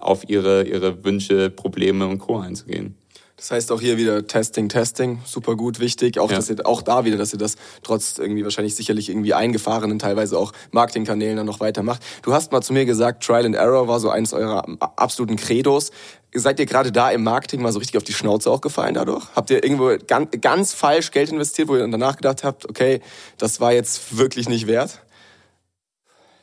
[0.01, 2.39] auf ihre, ihre Wünsche, Probleme und Co.
[2.39, 2.95] einzugehen.
[3.41, 6.19] Das heißt auch hier wieder Testing, Testing, super gut, wichtig.
[6.19, 6.35] Auch, ja.
[6.35, 10.37] dass ihr, auch da wieder, dass ihr das trotz irgendwie wahrscheinlich sicherlich irgendwie eingefahrenen, teilweise
[10.37, 12.03] auch Marketingkanälen dann noch weitermacht.
[12.21, 14.63] Du hast mal zu mir gesagt, Trial and Error war so eines eurer
[14.95, 15.89] absoluten Credos.
[16.35, 19.25] Seid ihr gerade da im Marketing mal so richtig auf die Schnauze auch gefallen dadurch?
[19.35, 23.01] Habt ihr irgendwo ganz, ganz falsch Geld investiert, wo ihr dann danach gedacht habt, okay,
[23.39, 25.01] das war jetzt wirklich nicht wert?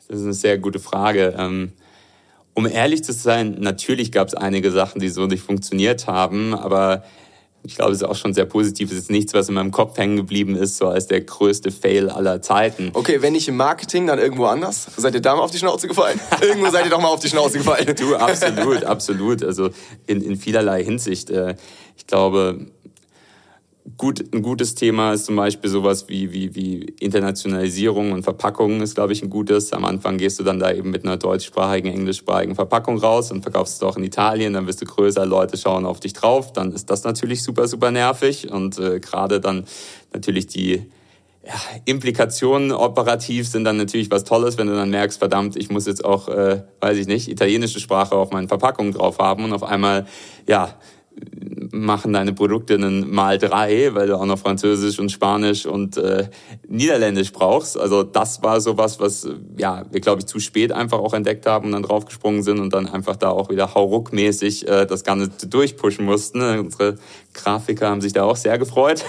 [0.09, 1.33] Das ist eine sehr gute Frage.
[1.37, 1.71] Ähm
[2.59, 7.03] um ehrlich zu sein, natürlich gab es einige Sachen, die so nicht funktioniert haben, aber
[7.63, 8.91] ich glaube, es ist auch schon sehr positiv.
[8.91, 12.09] Es ist nichts, was in meinem Kopf hängen geblieben ist, so als der größte Fail
[12.09, 12.91] aller Zeiten.
[12.93, 14.87] Okay, wenn nicht im Marketing, dann irgendwo anders.
[14.97, 16.19] Seid ihr da mal auf die Schnauze gefallen?
[16.41, 17.95] irgendwo seid ihr doch mal auf die Schnauze gefallen.
[17.97, 19.43] du, absolut, absolut.
[19.43, 19.69] Also
[20.05, 21.29] in, in vielerlei Hinsicht.
[21.29, 21.55] Äh,
[21.95, 22.67] ich glaube,
[23.99, 28.95] gut, ein gutes Thema ist zum Beispiel sowas wie, wie, wie Internationalisierung und Verpackung ist,
[28.95, 29.73] glaube ich, ein gutes.
[29.73, 33.75] Am Anfang gehst du dann da eben mit einer deutschsprachigen, englischsprachigen Verpackung raus und verkaufst
[33.75, 36.89] es auch in Italien, dann wirst du größer, Leute schauen auf dich drauf, dann ist
[36.89, 39.65] das natürlich super, super nervig und äh, gerade dann
[40.13, 40.89] natürlich die
[41.45, 45.85] ja, Implikationen operativ sind dann natürlich was Tolles, wenn du dann merkst, verdammt, ich muss
[45.85, 49.63] jetzt auch, äh, weiß ich nicht, italienische Sprache auf meinen Verpackungen drauf haben und auf
[49.63, 50.07] einmal,
[50.47, 50.75] ja,
[51.71, 56.29] machen deine Produkte einen Mal drei, weil du auch noch Französisch und Spanisch und äh,
[56.67, 57.77] Niederländisch brauchst.
[57.77, 59.27] Also das war sowas, was
[59.57, 62.73] ja wir glaube ich zu spät einfach auch entdeckt haben und dann draufgesprungen sind und
[62.73, 66.41] dann einfach da auch wieder hauruckmäßig äh, das Ganze durchpushen mussten.
[66.41, 66.95] Unsere
[67.33, 69.03] Grafiker haben sich da auch sehr gefreut.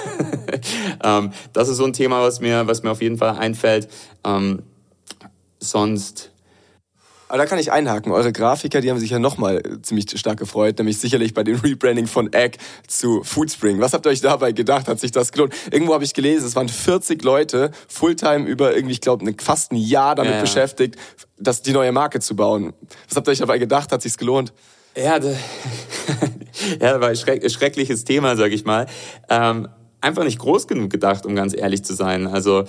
[1.04, 3.88] ähm, das ist so ein Thema, was mir was mir auf jeden Fall einfällt.
[4.24, 4.62] Ähm,
[5.58, 6.29] sonst
[7.30, 8.10] aber da kann ich einhaken.
[8.10, 12.08] Eure Grafiker, die haben sich ja nochmal ziemlich stark gefreut, nämlich sicherlich bei dem Rebranding
[12.08, 13.80] von Egg zu Foodspring.
[13.80, 14.88] Was habt ihr euch dabei gedacht?
[14.88, 15.54] Hat sich das gelohnt?
[15.70, 19.76] Irgendwo habe ich gelesen, es waren 40 Leute Fulltime über irgendwie, ich glaube, fast ein
[19.76, 20.96] Jahr damit ja, beschäftigt,
[21.38, 22.72] das, die neue Marke zu bauen.
[23.08, 23.92] Was habt ihr euch dabei gedacht?
[23.92, 24.52] Hat sich's gelohnt?
[24.96, 25.36] Ja, das,
[26.80, 28.86] ja, war ein schreckliches Thema, sag ich mal.
[29.28, 29.68] Ähm,
[30.00, 32.26] einfach nicht groß genug gedacht, um ganz ehrlich zu sein.
[32.26, 32.64] Also äh,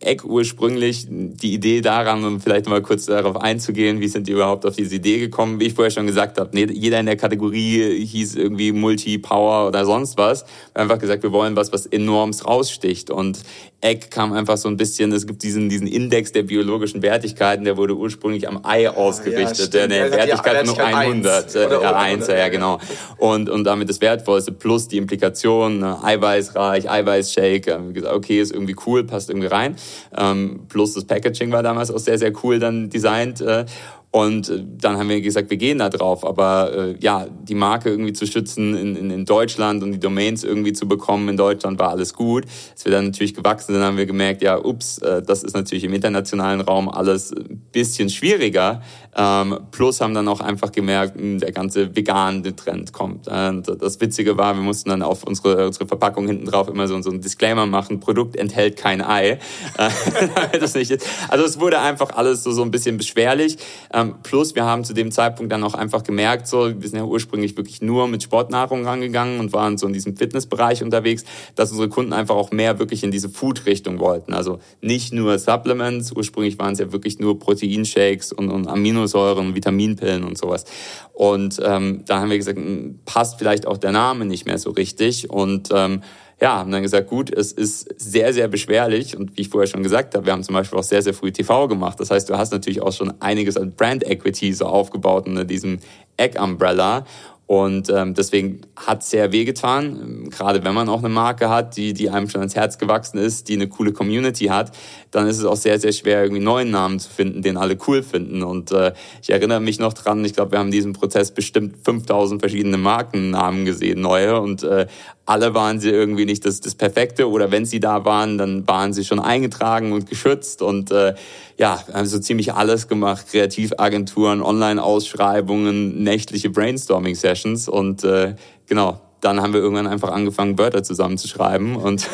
[0.00, 4.66] Eck ursprünglich, die Idee daran, um vielleicht mal kurz darauf einzugehen, wie sind die überhaupt
[4.66, 8.04] auf diese Idee gekommen, wie ich vorher schon gesagt habe, nee, jeder in der Kategorie
[8.04, 10.44] hieß irgendwie Multi-Power oder sonst was.
[10.74, 13.10] Einfach gesagt, wir wollen was, was enorms raussticht.
[13.10, 13.40] Und
[13.80, 17.76] Eck kam einfach so ein bisschen, es gibt diesen, diesen Index der biologischen Wertigkeiten, der
[17.76, 22.48] wurde ursprünglich am Ei ausgerichtet, ja, der, der Wertigkeit von 100, äh, ja, 1, ja,
[22.48, 22.78] genau.
[23.18, 28.52] Und, und damit das Wertvollste plus die Implikation, ne, eiweißreich, Eiweißshake, wir gesagt, okay, ist
[28.52, 29.76] irgendwie cool, passt irgendwie rein.
[30.16, 33.40] Ähm, plus das Packaging war damals auch sehr, sehr cool dann designt.
[33.40, 33.64] Äh,
[34.12, 36.24] und äh, dann haben wir gesagt, wir gehen da drauf.
[36.24, 40.44] Aber äh, ja, die Marke irgendwie zu schützen in, in, in Deutschland und die Domains
[40.44, 42.44] irgendwie zu bekommen in Deutschland war alles gut.
[42.72, 45.84] Als wir dann natürlich gewachsen sind, haben wir gemerkt, ja, ups, äh, das ist natürlich
[45.84, 48.82] im internationalen Raum alles ein bisschen schwieriger.
[49.16, 53.28] Ähm, plus haben dann auch einfach gemerkt, mh, hm, der ganze vegane Trend kommt.
[53.28, 57.00] Und das Witzige war, wir mussten dann auf unsere, unsere Verpackung hinten drauf immer so,
[57.00, 59.38] so einen Disclaimer machen, Produkt enthält kein Ei.
[60.60, 60.92] Das nicht
[61.28, 63.56] Also es wurde einfach alles so, so ein bisschen beschwerlich.
[63.92, 67.04] Ähm, plus wir haben zu dem Zeitpunkt dann auch einfach gemerkt, so, wir sind ja
[67.04, 71.88] ursprünglich wirklich nur mit Sportnahrung rangegangen und waren so in diesem Fitnessbereich unterwegs, dass unsere
[71.88, 74.32] Kunden einfach auch mehr wirklich in diese Food-Richtung wollten.
[74.32, 80.24] Also nicht nur Supplements, ursprünglich waren es ja wirklich nur Proteinshakes und, und Aminosäuren, Vitaminpillen
[80.24, 80.64] und sowas.
[81.12, 84.70] Und ähm, da haben wir gesagt, hm, passt vielleicht auch der Name nicht mehr so
[84.70, 86.02] richtig und ähm,
[86.42, 89.84] ja, haben dann gesagt, gut, es ist sehr, sehr beschwerlich und wie ich vorher schon
[89.84, 92.00] gesagt habe, wir haben zum Beispiel auch sehr, sehr früh TV gemacht.
[92.00, 95.78] Das heißt, du hast natürlich auch schon einiges an Brand Equity so aufgebaut unter diesem
[96.16, 97.06] Egg-Umbrella
[97.46, 102.08] und ähm, deswegen hat sehr wehgetan, gerade wenn man auch eine Marke hat, die, die
[102.08, 104.72] einem schon ans Herz gewachsen ist, die eine coole Community hat,
[105.10, 108.02] dann ist es auch sehr, sehr schwer, irgendwie neuen Namen zu finden, den alle cool
[108.02, 108.42] finden.
[108.42, 111.76] Und äh, ich erinnere mich noch dran, ich glaube, wir haben in diesem Prozess bestimmt
[111.84, 114.40] 5000 verschiedene Markennamen gesehen, neue.
[114.40, 114.86] Und äh,
[115.26, 118.92] alle waren sie irgendwie nicht das, das Perfekte oder wenn sie da waren, dann waren
[118.92, 121.14] sie schon eingetragen und geschützt und äh,
[121.58, 127.31] ja, haben so ziemlich alles gemacht, Kreativagenturen, Online-Ausschreibungen, nächtliche Brainstorming-Sessions
[127.68, 128.34] und äh,
[128.66, 132.08] genau, dann haben wir irgendwann einfach angefangen, Wörter zusammenzuschreiben und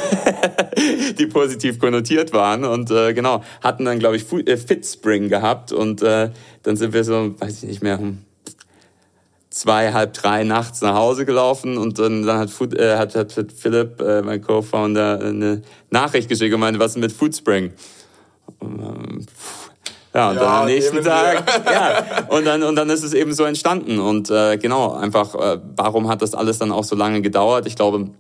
[1.19, 6.03] die positiv konnotiert waren und äh, genau, hatten dann, glaube ich, äh, Fitspring gehabt und
[6.03, 6.31] äh,
[6.63, 7.99] dann sind wir so, weiß ich nicht mehr,
[9.59, 13.33] zwei, halb drei nachts nach Hause gelaufen und dann, dann hat, Food, äh, hat, hat,
[13.33, 17.73] Philipp, äh, mein Co-Founder, eine Nachricht geschickt und meinte, was ist mit Foodspring?
[18.59, 19.27] Und, ähm,
[20.19, 23.33] ja, und ja, dann am nächsten Tag, ja, und dann, und dann ist es eben
[23.33, 24.01] so entstanden.
[24.01, 27.67] Und äh, genau, einfach, äh, warum hat das alles dann auch so lange gedauert?
[27.67, 28.11] Ich glaube,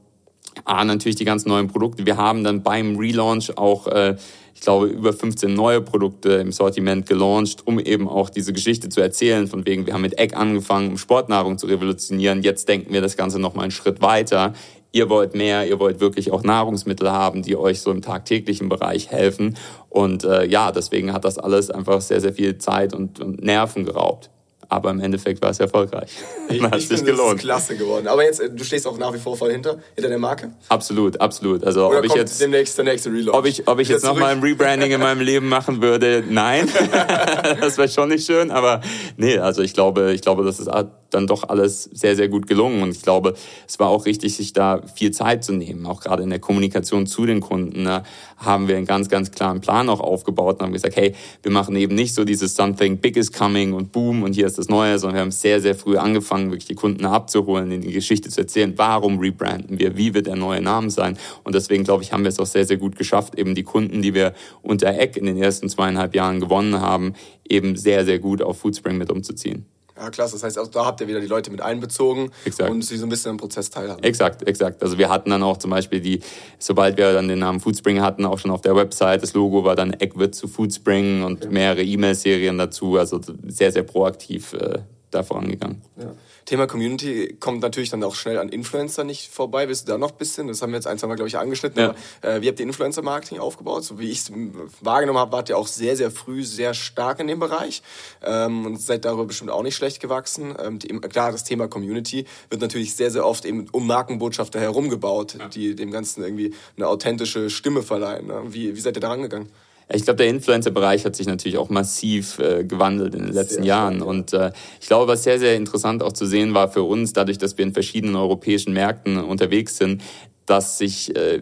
[0.65, 2.07] A, natürlich die ganzen neuen Produkte.
[2.07, 4.17] Wir haben dann beim Relaunch auch, äh,
[4.55, 9.01] ich glaube, über 15 neue Produkte im Sortiment gelauncht, um eben auch diese Geschichte zu
[9.01, 9.47] erzählen.
[9.47, 12.43] Von wegen, wir haben mit Egg angefangen, um Sportnahrung zu revolutionieren.
[12.43, 14.55] Jetzt denken wir das Ganze noch mal einen Schritt weiter.
[14.93, 19.11] Ihr wollt mehr, ihr wollt wirklich auch Nahrungsmittel haben, die euch so im tagtäglichen Bereich
[19.11, 19.57] helfen.
[19.91, 23.85] Und äh, ja, deswegen hat das alles einfach sehr, sehr viel Zeit und, und Nerven
[23.85, 24.31] geraubt
[24.69, 26.11] aber im Endeffekt war es erfolgreich.
[26.49, 27.29] Ich, hat ich sich gelohnt.
[27.29, 28.07] Es ist klasse geworden.
[28.07, 30.53] Aber jetzt, äh, du stehst auch nach wie vor voll hinter, hinter der Marke?
[30.69, 31.65] Absolut, absolut.
[31.65, 33.37] Also Oder ob ich jetzt demnächst der nächste Relaunch?
[33.37, 36.69] Ob ich, ob ich jetzt nochmal ein Rebranding in meinem Leben machen würde, nein.
[37.61, 38.83] das wäre schon nicht schön, aber
[39.17, 40.69] nee, also ich glaube, ich glaube, das ist
[41.11, 42.83] dann doch alles sehr, sehr gut gelungen.
[42.83, 43.35] Und ich glaube,
[43.67, 45.87] es war auch richtig, sich da viel Zeit zu nehmen.
[45.87, 48.03] Auch gerade in der Kommunikation zu den Kunden ne,
[48.39, 51.77] haben wir einen ganz, ganz klaren Plan auch aufgebaut und haben gesagt, hey, wir machen
[51.77, 54.99] eben nicht so dieses Something Big is coming und Boom und hier ist das Neue,
[54.99, 58.41] sondern wir haben sehr, sehr früh angefangen, wirklich die Kunden abzuholen, in die Geschichte zu
[58.41, 61.19] erzählen, warum rebranden wir, wie wird der neue Name sein.
[61.45, 64.03] Und deswegen, glaube ich, haben wir es auch sehr, sehr gut geschafft, eben die Kunden,
[64.03, 67.15] die wir unter Eck in den ersten zweieinhalb Jahren gewonnen haben,
[67.49, 69.67] eben sehr, sehr gut auf Foodspring mit umzuziehen.
[69.99, 70.35] Ja, klasse.
[70.35, 72.71] Das heißt, also da habt ihr wieder die Leute mit einbezogen exakt.
[72.71, 74.03] und sie so ein bisschen am Prozess teilhaben.
[74.03, 74.83] Exakt, exakt.
[74.83, 76.21] Also wir hatten dann auch zum Beispiel die,
[76.59, 79.75] sobald wir dann den Namen Foodspring hatten, auch schon auf der Website, das Logo war
[79.75, 82.97] dann Egg zu Foodspring und mehrere E-Mail-Serien dazu.
[82.97, 84.79] Also sehr, sehr proaktiv äh,
[85.11, 85.83] da vorangegangen.
[85.97, 86.15] Ja.
[86.45, 89.67] Thema Community kommt natürlich dann auch schnell an Influencer nicht vorbei.
[89.67, 90.49] Bist du da noch ein bisschen?
[90.49, 91.79] Das haben wir jetzt ein, zwei Mal, glaube ich, angeschnitten.
[91.79, 91.95] Ja.
[92.23, 93.85] Aber, äh, wie habt ihr Influencer-Marketing aufgebaut?
[93.85, 94.33] So wie ich es
[94.81, 97.83] wahrgenommen habe, wart ihr auch sehr, sehr früh sehr stark in dem Bereich
[98.23, 100.55] ähm, und seid darüber bestimmt auch nicht schlecht gewachsen.
[100.63, 104.89] Ähm, die, klar, das Thema Community wird natürlich sehr, sehr oft eben um Markenbotschafter herum
[104.89, 105.49] gebaut, ja.
[105.49, 108.27] die dem Ganzen irgendwie eine authentische Stimme verleihen.
[108.27, 108.43] Ne?
[108.49, 109.49] Wie, wie seid ihr da rangegangen?
[109.93, 113.65] Ich glaube, der Influencer-Bereich hat sich natürlich auch massiv äh, gewandelt in den letzten sehr
[113.65, 114.03] Jahren.
[114.03, 117.39] Und äh, ich glaube, was sehr, sehr interessant auch zu sehen war für uns, dadurch,
[117.39, 120.03] dass wir in verschiedenen europäischen Märkten unterwegs sind,
[120.45, 121.41] dass sich äh,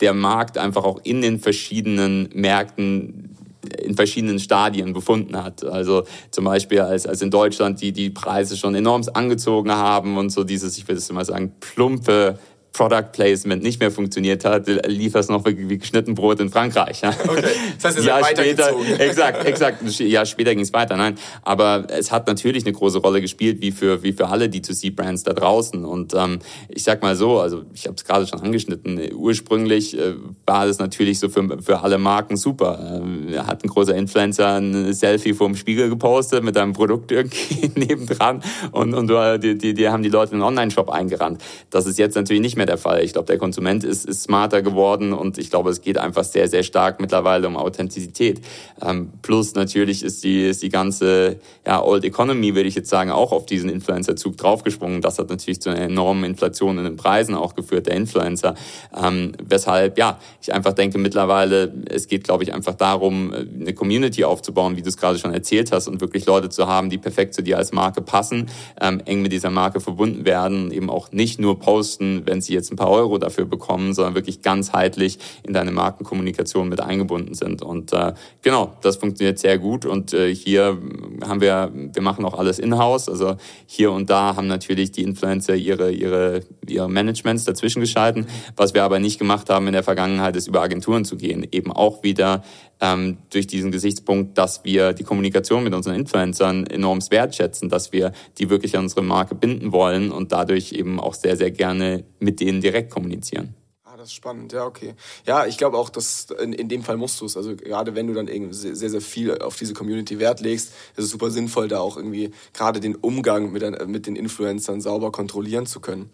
[0.00, 3.36] der Markt einfach auch in den verschiedenen Märkten
[3.78, 5.64] in verschiedenen Stadien befunden hat.
[5.64, 10.30] Also zum Beispiel als, als in Deutschland die, die Preise schon enorm angezogen haben und
[10.30, 12.38] so dieses, ich würde es mal sagen, plumpe
[12.72, 17.02] Product Placement nicht mehr funktioniert hat, lief das noch wie, geschnitten Brot in Frankreich.
[17.04, 17.42] Okay,
[17.80, 20.00] das heißt, ihr seid später, exakt, exakt.
[20.00, 21.16] Ja, später ging es weiter, nein.
[21.42, 25.32] Aber es hat natürlich eine große Rolle gespielt, wie für, wie für alle D2C-Brands da
[25.32, 25.84] draußen.
[25.84, 30.14] Und ähm, ich sag mal so, also ich habe es gerade schon angeschnitten, ursprünglich äh,
[30.46, 33.02] war das natürlich so für, für alle Marken super.
[33.02, 38.42] Äh, hat ein großer Influencer ein Selfie vorm Spiegel gepostet mit einem Produkt irgendwie nebendran
[38.72, 39.10] und, und
[39.42, 41.42] die, die, die haben die Leute in den Online-Shop eingerannt.
[41.70, 43.02] Das ist jetzt natürlich nicht mehr der Fall.
[43.04, 46.48] Ich glaube, der Konsument ist, ist smarter geworden und ich glaube, es geht einfach sehr,
[46.48, 48.40] sehr stark mittlerweile um Authentizität.
[48.82, 53.10] Ähm, plus natürlich ist die, ist die ganze ja, Old Economy, würde ich jetzt sagen,
[53.10, 55.00] auch auf diesen Influencer-Zug draufgesprungen.
[55.00, 58.54] Das hat natürlich zu einer enormen Inflation in den Preisen auch geführt, der Influencer.
[58.96, 64.24] Ähm, weshalb, ja, ich einfach denke mittlerweile, es geht, glaube ich, einfach darum, eine Community
[64.24, 67.34] aufzubauen, wie du es gerade schon erzählt hast, und wirklich Leute zu haben, die perfekt
[67.34, 68.48] zu dir als Marke passen,
[68.80, 72.54] ähm, eng mit dieser Marke verbunden werden, eben auch nicht nur posten, wenn sie sie
[72.56, 77.62] jetzt ein paar Euro dafür bekommen, sondern wirklich ganzheitlich in deine Markenkommunikation mit eingebunden sind.
[77.62, 79.86] Und äh, genau, das funktioniert sehr gut.
[79.86, 80.78] Und äh, hier
[81.26, 83.08] haben wir, wir machen auch alles in-house.
[83.08, 83.36] Also
[83.66, 88.26] hier und da haben natürlich die Influencer ihre, ihre, ihre Managements dazwischen geschalten.
[88.56, 91.46] Was wir aber nicht gemacht haben in der Vergangenheit, ist über Agenturen zu gehen.
[91.50, 92.42] Eben auch wieder
[92.80, 98.12] ähm, durch diesen Gesichtspunkt, dass wir die Kommunikation mit unseren Influencern enorm wertschätzen, dass wir
[98.38, 102.39] die wirklich an unsere Marke binden wollen und dadurch eben auch sehr, sehr gerne mit
[102.40, 103.54] denen direkt kommunizieren.
[103.96, 104.94] das ist spannend, ja, okay.
[105.26, 107.36] Ja, ich glaube auch, dass in, in dem Fall musst du es.
[107.36, 111.04] Also gerade wenn du dann irgendwie sehr, sehr viel auf diese Community Wert legst, ist
[111.04, 115.66] es super sinnvoll, da auch irgendwie gerade den Umgang mit, mit den Influencern sauber kontrollieren
[115.66, 116.10] zu können.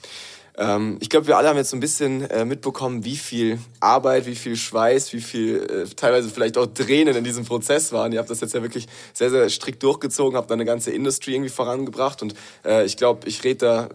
[0.59, 4.27] Ähm, ich glaube, wir alle haben jetzt so ein bisschen äh, mitbekommen, wie viel Arbeit,
[4.27, 8.13] wie viel Schweiß, wie viel äh, teilweise vielleicht auch Tränen in diesem Prozess waren.
[8.13, 11.35] Ihr habt das jetzt ja wirklich sehr, sehr strikt durchgezogen, habt da eine ganze Industrie
[11.35, 12.35] irgendwie vorangebracht und
[12.65, 13.89] äh, ich glaube, ich rede da,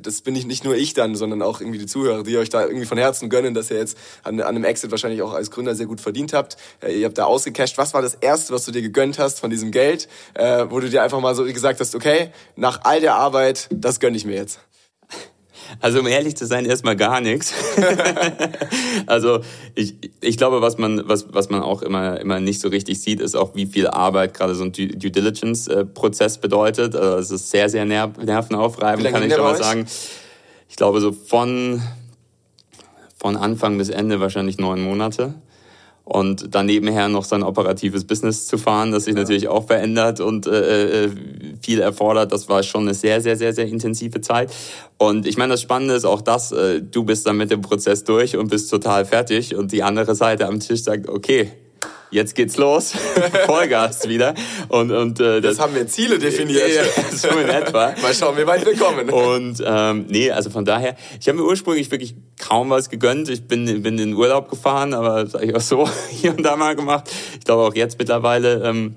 [0.00, 2.62] das bin ich nicht nur ich dann, sondern auch irgendwie die Zuhörer, die euch da
[2.62, 5.74] irgendwie von Herzen gönnen, dass ihr jetzt an, an einem Exit wahrscheinlich auch als Gründer
[5.74, 6.56] sehr gut verdient habt.
[6.82, 7.76] Äh, ihr habt da ausgecasht.
[7.76, 10.88] Was war das Erste, was du dir gegönnt hast von diesem Geld, äh, wo du
[10.88, 14.36] dir einfach mal so gesagt hast, okay, nach all der Arbeit, das gönne ich mir
[14.36, 14.60] jetzt?
[15.80, 17.52] Also um ehrlich zu sein, erstmal gar nichts.
[19.06, 19.40] also
[19.74, 23.20] ich, ich glaube, was man, was, was man auch immer, immer nicht so richtig sieht,
[23.20, 26.94] ist auch, wie viel Arbeit gerade so ein Due, Due Diligence-Prozess bedeutet.
[26.96, 29.86] Also es ist sehr, sehr nervenaufreibend, kann ich schon mal sagen.
[30.68, 31.82] Ich glaube, so von,
[33.16, 35.34] von Anfang bis Ende wahrscheinlich neun Monate
[36.04, 39.20] und dann nebenher noch sein operatives Business zu fahren, das sich ja.
[39.20, 41.10] natürlich auch verändert und äh, äh,
[41.62, 42.30] viel erfordert.
[42.30, 44.52] Das war schon eine sehr, sehr, sehr, sehr intensive Zeit.
[44.98, 48.04] Und ich meine, das Spannende ist auch das, äh, du bist dann mit dem Prozess
[48.04, 51.50] durch und bist total fertig und die andere Seite am Tisch sagt, okay,
[52.14, 52.94] jetzt geht's los,
[53.46, 54.34] Vollgas wieder.
[54.68, 56.62] Und, und, äh, das, haben wir Ziele definiert.
[56.74, 57.92] Ja, so in etwa.
[58.02, 59.10] Mal schauen, wie weit wir kommen.
[59.10, 63.28] Und ähm, nee, also von daher, ich habe mir ursprünglich wirklich kaum was gegönnt.
[63.28, 66.42] Ich bin, bin in den Urlaub gefahren, aber das habe ich auch so hier und
[66.42, 67.10] da mal gemacht.
[67.38, 68.96] Ich glaube auch jetzt mittlerweile ähm,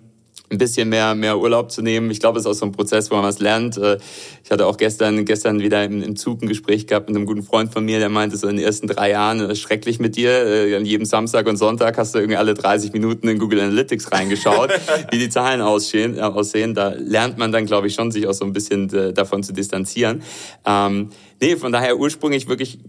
[0.50, 2.10] ein bisschen mehr, mehr Urlaub zu nehmen.
[2.10, 3.78] Ich glaube, es ist auch so ein Prozess, wo man was lernt.
[3.78, 3.98] Äh,
[4.43, 7.43] ich hatte auch gestern, gestern wieder im, im Zug ein Gespräch gehabt mit einem guten
[7.43, 10.32] Freund von mir, der meinte, so in den ersten drei Jahren ist schrecklich mit dir.
[10.32, 14.12] Äh, an jedem Samstag und Sonntag hast du irgendwie alle 30 Minuten in Google Analytics
[14.12, 14.72] reingeschaut,
[15.12, 16.74] wie die Zahlen aussehen, äh, aussehen.
[16.74, 20.22] Da lernt man dann, glaube ich, schon, sich auch so ein bisschen davon zu distanzieren.
[20.66, 21.10] Ähm,
[21.41, 22.80] nee, von daher ursprünglich wirklich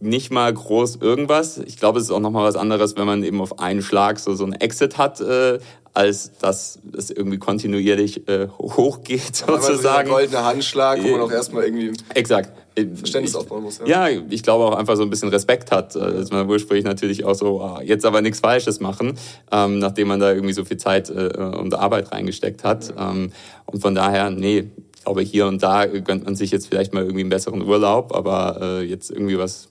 [0.00, 1.58] nicht mal groß irgendwas.
[1.58, 4.34] Ich glaube, es ist auch nochmal was anderes, wenn man eben auf einen Schlag so,
[4.34, 5.58] so ein Exit hat, äh,
[5.92, 10.08] als dass es irgendwie kontinuierlich äh, hochgeht, sozusagen.
[10.08, 12.52] So goldene Handschlag, wo man auch erstmal irgendwie Exakt.
[12.94, 13.80] Verständnis aufbauen muss.
[13.84, 14.08] Ja.
[14.08, 17.24] ja, ich glaube auch einfach so ein bisschen Respekt hat, äh, dass man ursprünglich natürlich
[17.24, 19.18] auch so, ah, jetzt aber nichts Falsches machen,
[19.50, 22.94] ähm, nachdem man da irgendwie so viel Zeit äh, und Arbeit reingesteckt hat.
[22.96, 23.10] Ja.
[23.10, 23.32] Ähm,
[23.66, 27.02] und von daher, nee, ich glaube, hier und da gönnt man sich jetzt vielleicht mal
[27.02, 29.69] irgendwie einen besseren Urlaub, aber äh, jetzt irgendwie was.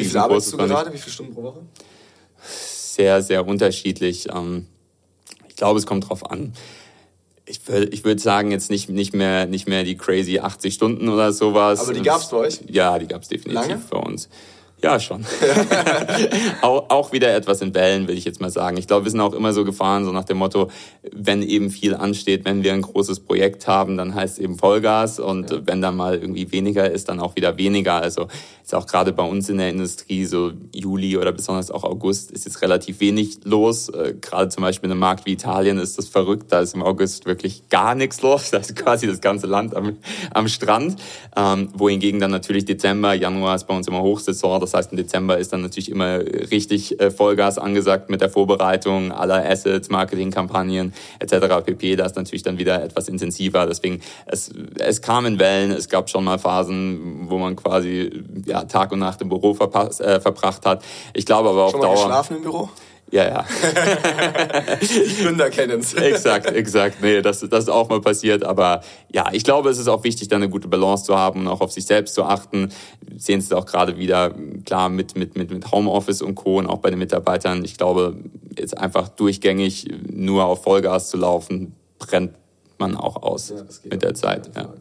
[0.00, 0.92] Wie viel arbeitest du gerade?
[0.92, 1.60] Wie viele Stunden pro Woche?
[2.42, 4.28] Sehr, sehr unterschiedlich.
[4.34, 4.66] Ähm,
[5.60, 6.54] glaube, es kommt drauf an.
[7.44, 11.08] Ich würde ich würd sagen, jetzt nicht, nicht, mehr, nicht mehr die crazy 80 Stunden
[11.08, 11.80] oder sowas.
[11.80, 12.60] Aber die gab es bei euch?
[12.68, 13.82] Ja, die gab es definitiv Lange?
[13.90, 14.28] bei uns.
[14.82, 15.26] Ja, schon.
[16.62, 18.78] auch, auch wieder etwas in Wellen, will ich jetzt mal sagen.
[18.78, 20.70] Ich glaube, wir sind auch immer so gefahren, so nach dem Motto,
[21.12, 25.20] wenn eben viel ansteht, wenn wir ein großes Projekt haben, dann heißt es eben Vollgas
[25.20, 25.58] und ja.
[25.66, 27.96] wenn dann mal irgendwie weniger ist, dann auch wieder weniger.
[27.96, 28.28] Also
[28.70, 32.44] ist auch gerade bei uns in der Industrie so Juli oder besonders auch August ist
[32.44, 33.88] jetzt relativ wenig los.
[33.88, 36.52] Äh, gerade zum Beispiel in einem Markt wie Italien ist das verrückt.
[36.52, 38.50] Da ist im August wirklich gar nichts los.
[38.50, 39.96] Da ist quasi das ganze Land am,
[40.32, 40.96] am Strand.
[41.36, 44.60] Ähm, wohingegen dann natürlich Dezember, Januar ist bei uns immer Hochsaison.
[44.60, 46.18] Das heißt, im Dezember ist dann natürlich immer
[46.50, 51.64] richtig äh, Vollgas angesagt mit der Vorbereitung aller Assets, Marketingkampagnen etc.
[51.64, 51.96] pp.
[51.96, 53.66] Da ist natürlich dann wieder etwas intensiver.
[53.66, 55.70] Deswegen, es, es kam in Wellen.
[55.70, 60.20] Es gab schon mal Phasen, wo man quasi ja, Tag und Nacht im Büro äh,
[60.20, 60.84] verbracht hat.
[61.12, 61.96] Ich glaube aber auf Schon mal Dauer.
[61.96, 62.68] geschlafen im Büro?
[63.10, 63.44] Ja, ja.
[64.80, 65.94] Die Gründer kennen es.
[65.94, 66.98] exakt, exakt.
[67.02, 68.44] Nee, das, das ist auch mal passiert.
[68.44, 68.82] Aber
[69.12, 71.60] ja, ich glaube, es ist auch wichtig, da eine gute Balance zu haben und auch
[71.60, 72.70] auf sich selbst zu achten.
[73.00, 74.32] Wir sehen es auch gerade wieder,
[74.64, 76.58] klar, mit, mit, mit, mit Homeoffice und Co.
[76.58, 77.64] und auch bei den Mitarbeitern.
[77.64, 78.16] Ich glaube,
[78.56, 82.34] jetzt einfach durchgängig nur auf Vollgas zu laufen, brennt
[82.78, 84.50] man auch aus ja, mit der Zeit.
[84.54, 84.72] Ja.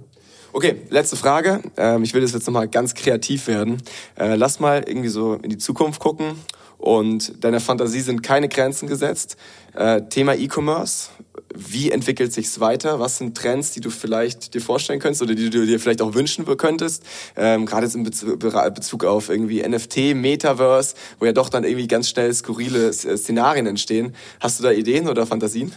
[0.54, 1.62] Okay, letzte Frage.
[1.78, 3.82] Ähm, ich will das jetzt nochmal ganz kreativ werden.
[4.18, 6.36] Äh, lass mal irgendwie so in die Zukunft gucken
[6.80, 9.36] und deiner Fantasie sind keine Grenzen gesetzt.
[9.76, 11.10] Äh, Thema E-Commerce.
[11.54, 13.00] Wie entwickelt sich's weiter?
[13.02, 16.14] Was sind Trends, die du vielleicht dir vorstellen könntest oder die du dir vielleicht auch
[16.14, 17.04] wünschen könntest?
[17.36, 22.10] Ähm, Gerade jetzt in Bezug auf irgendwie NFT, Metaverse, wo ja doch dann irgendwie ganz
[22.10, 24.16] schnell skurrile Szenarien entstehen.
[24.40, 25.74] Hast du da Ideen oder Fantasien?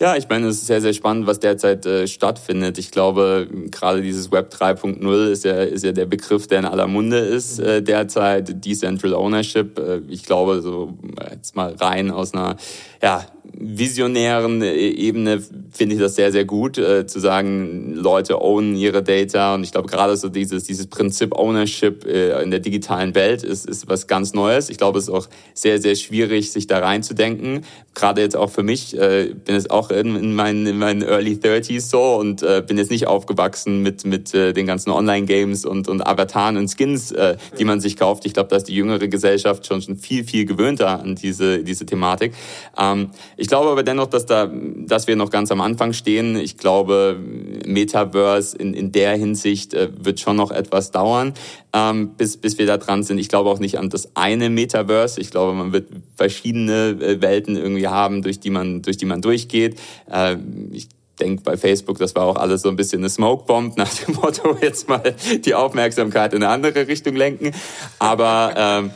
[0.00, 2.78] Ja, ich meine, es ist sehr, sehr spannend, was derzeit äh, stattfindet.
[2.78, 6.86] Ich glaube, gerade dieses Web 3.0 ist ja, ist ja der Begriff, der in aller
[6.86, 8.64] Munde ist äh, derzeit.
[8.64, 9.78] Decentral Ownership.
[9.78, 10.96] Äh, ich glaube, so
[11.30, 12.56] jetzt mal rein aus einer
[13.02, 18.74] ja, visionären äh, Ebene finde ich das sehr, sehr gut, äh, zu sagen, Leute ownen
[18.74, 19.54] ihre Data.
[19.54, 23.66] Und ich glaube, gerade so dieses, dieses Prinzip Ownership äh, in der digitalen Welt ist,
[23.66, 24.70] ist was ganz Neues.
[24.70, 27.64] Ich glaube, es ist auch sehr, sehr schwierig, sich da reinzudenken.
[27.94, 31.34] Gerade jetzt auch für mich, äh, bin jetzt auch in, in, meinen, in meinen Early
[31.34, 35.88] 30s so und äh, bin jetzt nicht aufgewachsen mit, mit äh, den ganzen Online-Games und,
[35.88, 38.26] und Avataren und Skins, äh, die man sich kauft.
[38.26, 41.86] Ich glaube, da ist die jüngere Gesellschaft schon, schon viel, viel gewöhnter an diese, diese
[41.86, 42.32] Thematik.
[42.78, 43.10] Ähm,
[43.40, 46.36] ich glaube aber dennoch, dass da, dass wir noch ganz am Anfang stehen.
[46.36, 47.18] Ich glaube,
[47.64, 51.32] Metaverse in, in der Hinsicht äh, wird schon noch etwas dauern,
[51.72, 53.16] ähm, bis, bis wir da dran sind.
[53.16, 55.18] Ich glaube auch nicht an das eine Metaverse.
[55.22, 59.22] Ich glaube, man wird verschiedene äh, Welten irgendwie haben, durch die man, durch die man
[59.22, 59.80] durchgeht.
[60.10, 60.36] Äh,
[60.72, 60.88] ich
[61.18, 64.54] denke bei Facebook, das war auch alles so ein bisschen eine Smokebomb nach dem Motto,
[64.60, 65.14] jetzt mal
[65.46, 67.52] die Aufmerksamkeit in eine andere Richtung lenken.
[67.98, 68.90] Aber ähm,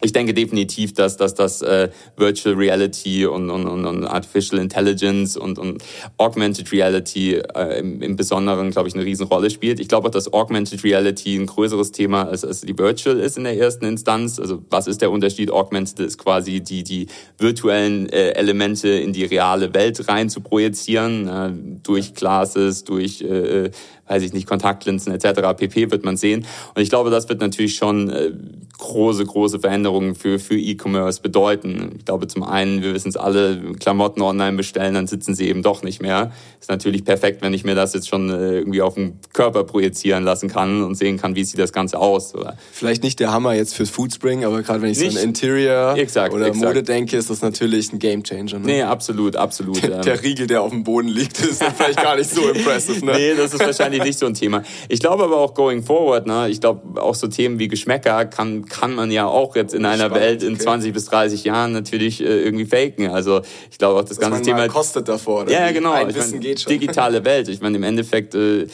[0.00, 5.58] ich denke definitiv, dass, dass das äh, Virtual Reality und, und, und, Artificial Intelligence und,
[5.58, 5.82] und
[6.18, 9.80] Augmented Reality äh, im, im Besonderen, glaube ich, eine Riesenrolle spielt.
[9.80, 13.44] Ich glaube auch, dass Augmented Reality ein größeres Thema als, als die Virtual ist in
[13.44, 14.38] der ersten Instanz.
[14.38, 15.50] Also was ist der Unterschied?
[15.50, 17.06] Augmented ist quasi die, die
[17.38, 21.50] virtuellen äh, Elemente in die reale Welt rein zu projizieren, äh,
[21.82, 23.70] durch Classes, durch äh,
[24.08, 25.40] weiß ich nicht, Kontaktlinsen etc.
[25.56, 25.90] pp.
[25.90, 26.46] wird man sehen.
[26.74, 28.32] Und ich glaube, das wird natürlich schon äh,
[28.78, 31.94] große, große Veränderungen für, für E-Commerce bedeuten.
[31.98, 35.62] Ich glaube zum einen, wir wissen es alle, Klamotten online bestellen, dann sitzen sie eben
[35.62, 36.32] doch nicht mehr.
[36.60, 40.24] Ist natürlich perfekt, wenn ich mir das jetzt schon äh, irgendwie auf den Körper projizieren
[40.24, 42.34] lassen kann und sehen kann, wie sieht das Ganze aus.
[42.34, 42.56] Oder?
[42.72, 45.96] Vielleicht nicht der Hammer jetzt fürs Foodspring, aber gerade wenn ich nicht, so an Interior
[45.96, 46.64] exakt, oder exakt.
[46.64, 48.58] Mode denke, ist das natürlich ein Gamechanger.
[48.58, 48.66] Ne?
[48.66, 49.82] Nee, absolut, absolut.
[49.82, 53.04] Der, der Riegel, der auf dem Boden liegt, ist vielleicht gar nicht so impressive.
[53.04, 53.12] Ne?
[53.12, 54.62] Nee, das ist wahrscheinlich nicht so ein Thema.
[54.88, 58.66] Ich glaube aber auch going forward, ne, ich glaube auch so Themen wie Geschmäcker kann,
[58.66, 60.62] kann man ja auch jetzt in einer Spannend, Welt in okay.
[60.62, 63.08] 20 bis 30 Jahren natürlich äh, irgendwie faken.
[63.10, 64.58] Also ich glaube auch das ganze Thema.
[64.58, 65.42] Mal kostet davor.
[65.42, 65.52] Oder?
[65.52, 65.92] Ja, genau.
[65.92, 66.72] Ein ich Wissen mein, geht schon.
[66.72, 67.48] Digitale Welt.
[67.48, 68.66] Ich meine, im Endeffekt äh,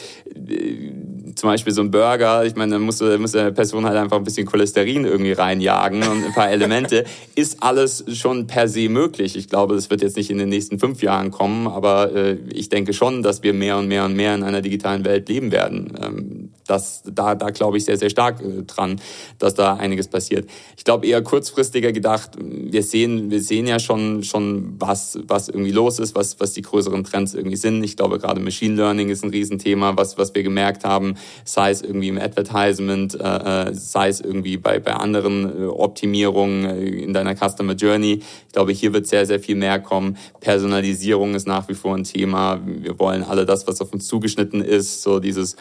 [1.35, 4.23] zum Beispiel so ein Burger, ich meine, da muss, muss eine Person halt einfach ein
[4.23, 7.05] bisschen Cholesterin irgendwie reinjagen und ein paar Elemente,
[7.35, 9.35] ist alles schon per se möglich.
[9.35, 12.69] Ich glaube, das wird jetzt nicht in den nächsten fünf Jahren kommen, aber äh, ich
[12.69, 15.93] denke schon, dass wir mehr und mehr und mehr in einer digitalen Welt leben werden.
[16.01, 19.01] Ähm, das, da, da glaube ich sehr, sehr stark äh, dran,
[19.39, 20.49] dass da einiges passiert.
[20.77, 25.71] Ich glaube eher kurzfristiger gedacht, wir sehen, wir sehen ja schon, schon was, was irgendwie
[25.71, 27.83] los ist, was, was die größeren Trends irgendwie sind.
[27.83, 31.81] Ich glaube gerade Machine Learning ist ein Riesenthema, was, was wir gemerkt haben, sei es
[31.81, 37.35] irgendwie im Advertisement, äh, äh sei es irgendwie bei, bei anderen äh, Optimierungen in deiner
[37.35, 38.21] Customer Journey.
[38.47, 40.17] Ich glaube, hier wird sehr, sehr viel mehr kommen.
[40.39, 42.61] Personalisierung ist nach wie vor ein Thema.
[42.65, 45.55] Wir wollen alle das, was auf uns zugeschnitten ist, so dieses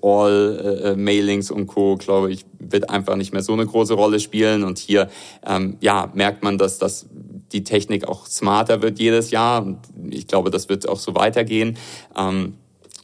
[0.00, 4.64] One-Size-Fits-All-Mailings äh, und Co., glaube ich, wird einfach nicht mehr so eine große Rolle spielen.
[4.64, 5.08] Und hier,
[5.46, 7.06] ähm, ja, merkt man, dass das
[7.52, 9.62] die Technik auch smarter wird jedes Jahr.
[9.62, 9.78] Und
[10.10, 11.76] ich glaube, das wird auch so weitergehen.
[12.16, 12.54] Ähm,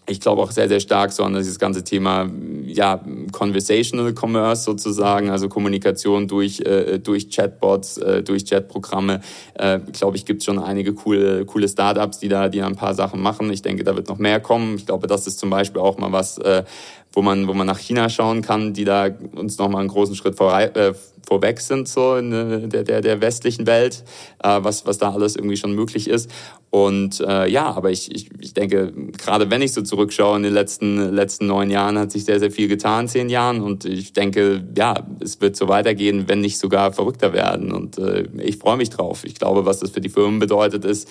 [0.09, 2.31] ich glaube auch sehr, sehr stark so an dieses ganze Thema,
[2.65, 3.01] ja,
[3.31, 9.21] Conversational Commerce sozusagen, also Kommunikation durch, äh, durch Chatbots, äh, durch Chatprogramme.
[9.55, 12.95] Äh, glaube ich, gibt schon einige coole, coole Startups, die da, die da ein paar
[12.95, 13.53] Sachen machen.
[13.53, 14.77] Ich denke, da wird noch mehr kommen.
[14.77, 16.65] Ich glaube, das ist zum Beispiel auch mal was, äh,
[17.13, 20.15] wo man, wo man nach China schauen kann, die da uns noch mal einen großen
[20.15, 20.95] Schritt vor, äh,
[21.29, 24.05] vorweg sind so in äh, der, der, der westlichen Welt,
[24.43, 26.31] äh, was, was da alles irgendwie schon möglich ist.
[26.71, 30.53] Und äh, ja, aber ich, ich, ich denke, gerade wenn ich so zurückschaue, in den
[30.53, 33.63] letzten, letzten neun Jahren hat sich sehr, sehr viel getan, zehn Jahren.
[33.63, 37.73] Und ich denke, ja, es wird so weitergehen, wenn nicht sogar verrückter werden.
[37.73, 39.25] Und äh, ich freue mich drauf.
[39.25, 41.11] Ich glaube, was das für die Firmen bedeutet, ist,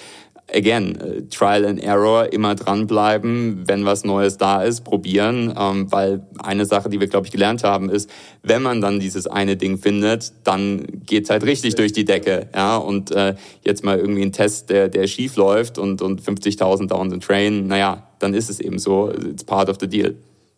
[0.53, 5.55] again, äh, Trial and Error, immer dranbleiben, wenn was Neues da ist, probieren.
[5.57, 8.11] Ähm, weil eine Sache, die wir, glaube ich, gelernt haben, ist,
[8.43, 12.47] wenn man dann dieses eine Ding findet, dann geht's halt richtig durch die Decke.
[12.53, 13.33] Ja, und äh,
[13.63, 15.46] jetzt mal irgendwie ein Test, der, der schief läuft
[15.77, 19.11] und, und 50.000 down the train, naja, dann ist es eben so.
[19.11, 20.15] It's part of the deal.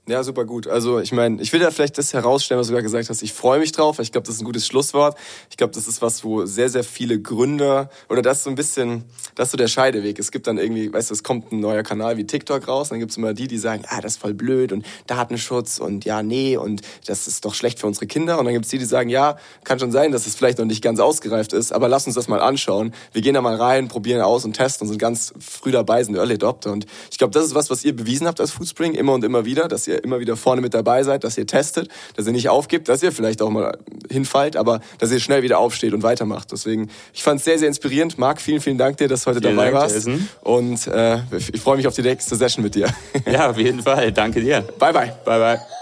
[0.09, 0.65] Ja, super gut.
[0.65, 3.21] Also ich meine, ich will da vielleicht das herausstellen, was du gerade gesagt hast.
[3.21, 3.99] Ich freue mich drauf.
[3.99, 5.15] Ich glaube, das ist ein gutes Schlusswort.
[5.51, 8.55] Ich glaube, das ist was, wo sehr, sehr viele Gründer oder das ist so ein
[8.55, 9.03] bisschen,
[9.35, 10.17] das ist so der Scheideweg.
[10.17, 12.97] Es gibt dann irgendwie, weißt du, es kommt ein neuer Kanal wie TikTok raus, dann
[12.97, 16.23] gibt es immer die, die sagen, ah, das ist voll blöd und Datenschutz und ja,
[16.23, 18.39] nee und das ist doch schlecht für unsere Kinder.
[18.39, 20.65] Und dann gibt es die, die sagen, ja, kann schon sein, dass es vielleicht noch
[20.65, 22.95] nicht ganz ausgereift ist, aber lass uns das mal anschauen.
[23.13, 26.15] Wir gehen da mal rein, probieren aus und testen und sind ganz früh dabei, sind
[26.15, 26.71] Early Adopter.
[26.71, 29.45] Und ich glaube, das ist was, was ihr bewiesen habt als Foodspring immer und immer
[29.45, 32.49] wieder, dass ihr immer wieder vorne mit dabei seid, dass ihr testet, dass ihr nicht
[32.49, 33.77] aufgibt, dass ihr vielleicht auch mal
[34.09, 36.51] hinfallt, aber dass ihr schnell wieder aufsteht und weitermacht.
[36.51, 38.17] Deswegen, ich fand es sehr, sehr inspirierend.
[38.17, 39.95] Marc, vielen, vielen Dank dir, dass du heute vielen dabei Dank, warst.
[39.95, 40.29] Jason.
[40.41, 42.87] Und äh, ich freue mich auf die nächste Session mit dir.
[43.29, 44.11] Ja, auf jeden Fall.
[44.11, 44.61] Danke dir.
[44.79, 45.13] Bye, bye.
[45.25, 45.78] Bye, bye.